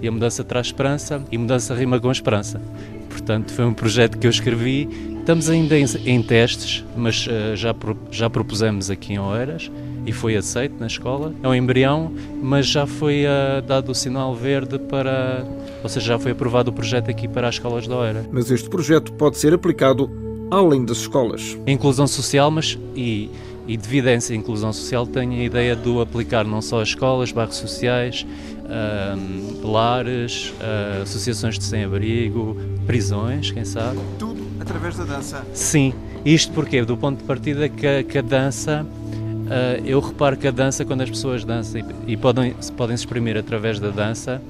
e 0.00 0.08
a 0.08 0.12
mudança 0.12 0.42
traz 0.42 0.68
esperança, 0.68 1.22
e 1.30 1.36
mudança 1.36 1.74
rima 1.74 2.00
com 2.00 2.10
esperança. 2.10 2.62
Portanto, 3.10 3.52
foi 3.52 3.64
um 3.64 3.74
projeto 3.74 4.16
que 4.16 4.26
eu 4.26 4.30
escrevi. 4.30 5.17
Estamos 5.28 5.50
ainda 5.50 5.78
em, 5.78 5.84
em 6.06 6.22
testes, 6.22 6.82
mas 6.96 7.26
uh, 7.26 7.54
já, 7.54 7.74
já 8.10 8.30
propusemos 8.30 8.88
aqui 8.88 9.12
em 9.12 9.18
Oeiras 9.18 9.70
e 10.06 10.10
foi 10.10 10.34
aceito 10.34 10.80
na 10.80 10.86
escola. 10.86 11.34
É 11.42 11.46
um 11.46 11.54
embrião, 11.54 12.10
mas 12.42 12.66
já 12.66 12.86
foi 12.86 13.26
uh, 13.26 13.60
dado 13.60 13.92
o 13.92 13.94
sinal 13.94 14.34
verde 14.34 14.78
para. 14.78 15.46
Ou 15.82 15.88
seja, 15.90 16.06
já 16.06 16.18
foi 16.18 16.32
aprovado 16.32 16.70
o 16.70 16.72
projeto 16.72 17.10
aqui 17.10 17.28
para 17.28 17.46
as 17.46 17.56
escolas 17.56 17.86
da 17.86 17.98
Oeiras. 17.98 18.24
Mas 18.32 18.50
este 18.50 18.70
projeto 18.70 19.12
pode 19.12 19.36
ser 19.36 19.52
aplicado 19.52 20.10
além 20.50 20.82
das 20.82 20.96
escolas. 20.96 21.58
inclusão 21.66 22.06
social, 22.06 22.50
mas 22.50 22.78
e 22.96 23.28
e 23.66 23.76
devido 23.76 24.06
a 24.06 24.12
essa 24.12 24.34
inclusão 24.34 24.72
social 24.72 25.06
tenho 25.06 25.32
a 25.32 25.44
ideia 25.44 25.76
de 25.76 26.00
aplicar 26.00 26.42
não 26.46 26.62
só 26.62 26.80
às 26.80 26.88
escolas, 26.88 27.30
bairros 27.30 27.56
sociais, 27.56 28.26
uh, 28.64 29.70
lares, 29.70 30.54
uh, 30.54 31.02
associações 31.02 31.58
de 31.58 31.64
sem-abrigo, 31.64 32.56
prisões, 32.86 33.50
quem 33.50 33.66
sabe. 33.66 33.98
Tudo 34.18 34.47
através 34.60 34.96
da 34.96 35.04
dança? 35.04 35.44
Sim, 35.54 35.92
isto 36.24 36.52
porque 36.52 36.82
do 36.84 36.96
ponto 36.96 37.18
de 37.18 37.24
partida 37.24 37.68
que, 37.68 38.04
que 38.04 38.18
a 38.18 38.22
dança, 38.22 38.84
uh, 38.84 39.84
eu 39.84 40.00
reparo 40.00 40.36
que 40.36 40.46
a 40.46 40.50
dança 40.50 40.84
quando 40.84 41.02
as 41.02 41.10
pessoas 41.10 41.44
dançam 41.44 41.80
e, 41.80 42.12
e 42.12 42.16
podem, 42.16 42.54
podem 42.76 42.96
se 42.96 43.02
exprimir 43.02 43.36
através 43.36 43.78
da 43.78 43.90
dança, 43.90 44.40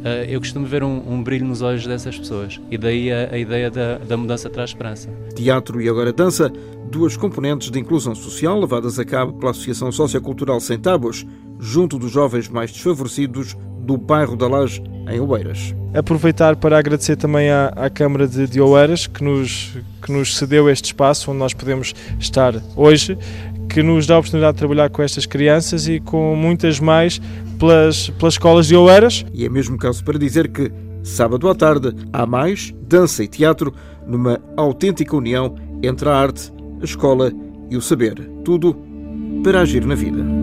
Uh, 0.00 0.24
eu 0.30 0.40
costumo 0.40 0.64
ver 0.64 0.82
um, 0.82 1.12
um, 1.12 1.22
brilho 1.22 1.44
nos 1.44 1.60
olhos 1.60 1.86
dessas 1.86 2.18
pessoas 2.18 2.58
e 2.70 2.78
daí 2.78 3.12
a, 3.12 3.34
a 3.34 3.36
ideia 3.36 3.70
da, 3.70 3.98
da, 3.98 4.16
mudança 4.16 4.48
traz 4.48 4.70
esperança. 4.70 5.10
Teatro 5.36 5.78
e 5.78 5.90
agora 5.90 6.10
dança, 6.10 6.50
duas 6.90 7.18
componentes 7.18 7.70
de 7.70 7.78
inclusão 7.78 8.14
social 8.14 8.58
levadas 8.58 8.98
a 8.98 9.04
cabo 9.04 9.34
pela 9.34 9.50
Associação 9.50 9.92
Sociocultural 9.92 10.58
Sem 10.58 10.78
Tábuas, 10.78 11.26
junto 11.58 11.98
dos 11.98 12.10
jovens 12.10 12.48
mais 12.48 12.72
desfavorecidos 12.72 13.54
do 13.80 13.96
bairro 13.96 14.36
da 14.36 14.48
Laje, 14.48 14.82
em 15.08 15.20
Oeiras. 15.20 15.74
Aproveitar 15.92 16.56
para 16.56 16.78
agradecer 16.78 17.16
também 17.16 17.50
à, 17.50 17.66
à 17.68 17.90
Câmara 17.90 18.28
de, 18.28 18.46
de 18.46 18.60
Oeiras 18.60 19.06
que 19.06 19.24
nos, 19.24 19.76
que 20.00 20.12
nos 20.12 20.36
cedeu 20.36 20.70
este 20.70 20.86
espaço 20.86 21.30
onde 21.30 21.40
nós 21.40 21.52
podemos 21.52 21.94
estar 22.18 22.54
hoje 22.76 23.18
que 23.68 23.82
nos 23.82 24.06
dá 24.06 24.16
a 24.16 24.18
oportunidade 24.18 24.54
de 24.54 24.58
trabalhar 24.58 24.90
com 24.90 25.00
estas 25.00 25.26
crianças 25.26 25.86
e 25.86 26.00
com 26.00 26.34
muitas 26.34 26.80
mais 26.80 27.20
pelas, 27.58 28.10
pelas 28.10 28.34
escolas 28.34 28.66
de 28.66 28.74
Oeiras. 28.74 29.24
E 29.32 29.44
é 29.44 29.48
mesmo 29.48 29.78
caso 29.78 30.04
para 30.04 30.18
dizer 30.18 30.48
que, 30.48 30.72
sábado 31.04 31.48
à 31.48 31.54
tarde, 31.54 31.94
há 32.12 32.26
mais 32.26 32.74
dança 32.82 33.22
e 33.22 33.28
teatro 33.28 33.72
numa 34.06 34.40
autêntica 34.56 35.16
união 35.16 35.54
entre 35.82 36.08
a 36.08 36.16
arte, 36.16 36.52
a 36.80 36.84
escola 36.84 37.32
e 37.70 37.76
o 37.76 37.80
saber. 37.80 38.28
Tudo 38.44 38.76
para 39.44 39.60
agir 39.60 39.86
na 39.86 39.94
vida. 39.94 40.39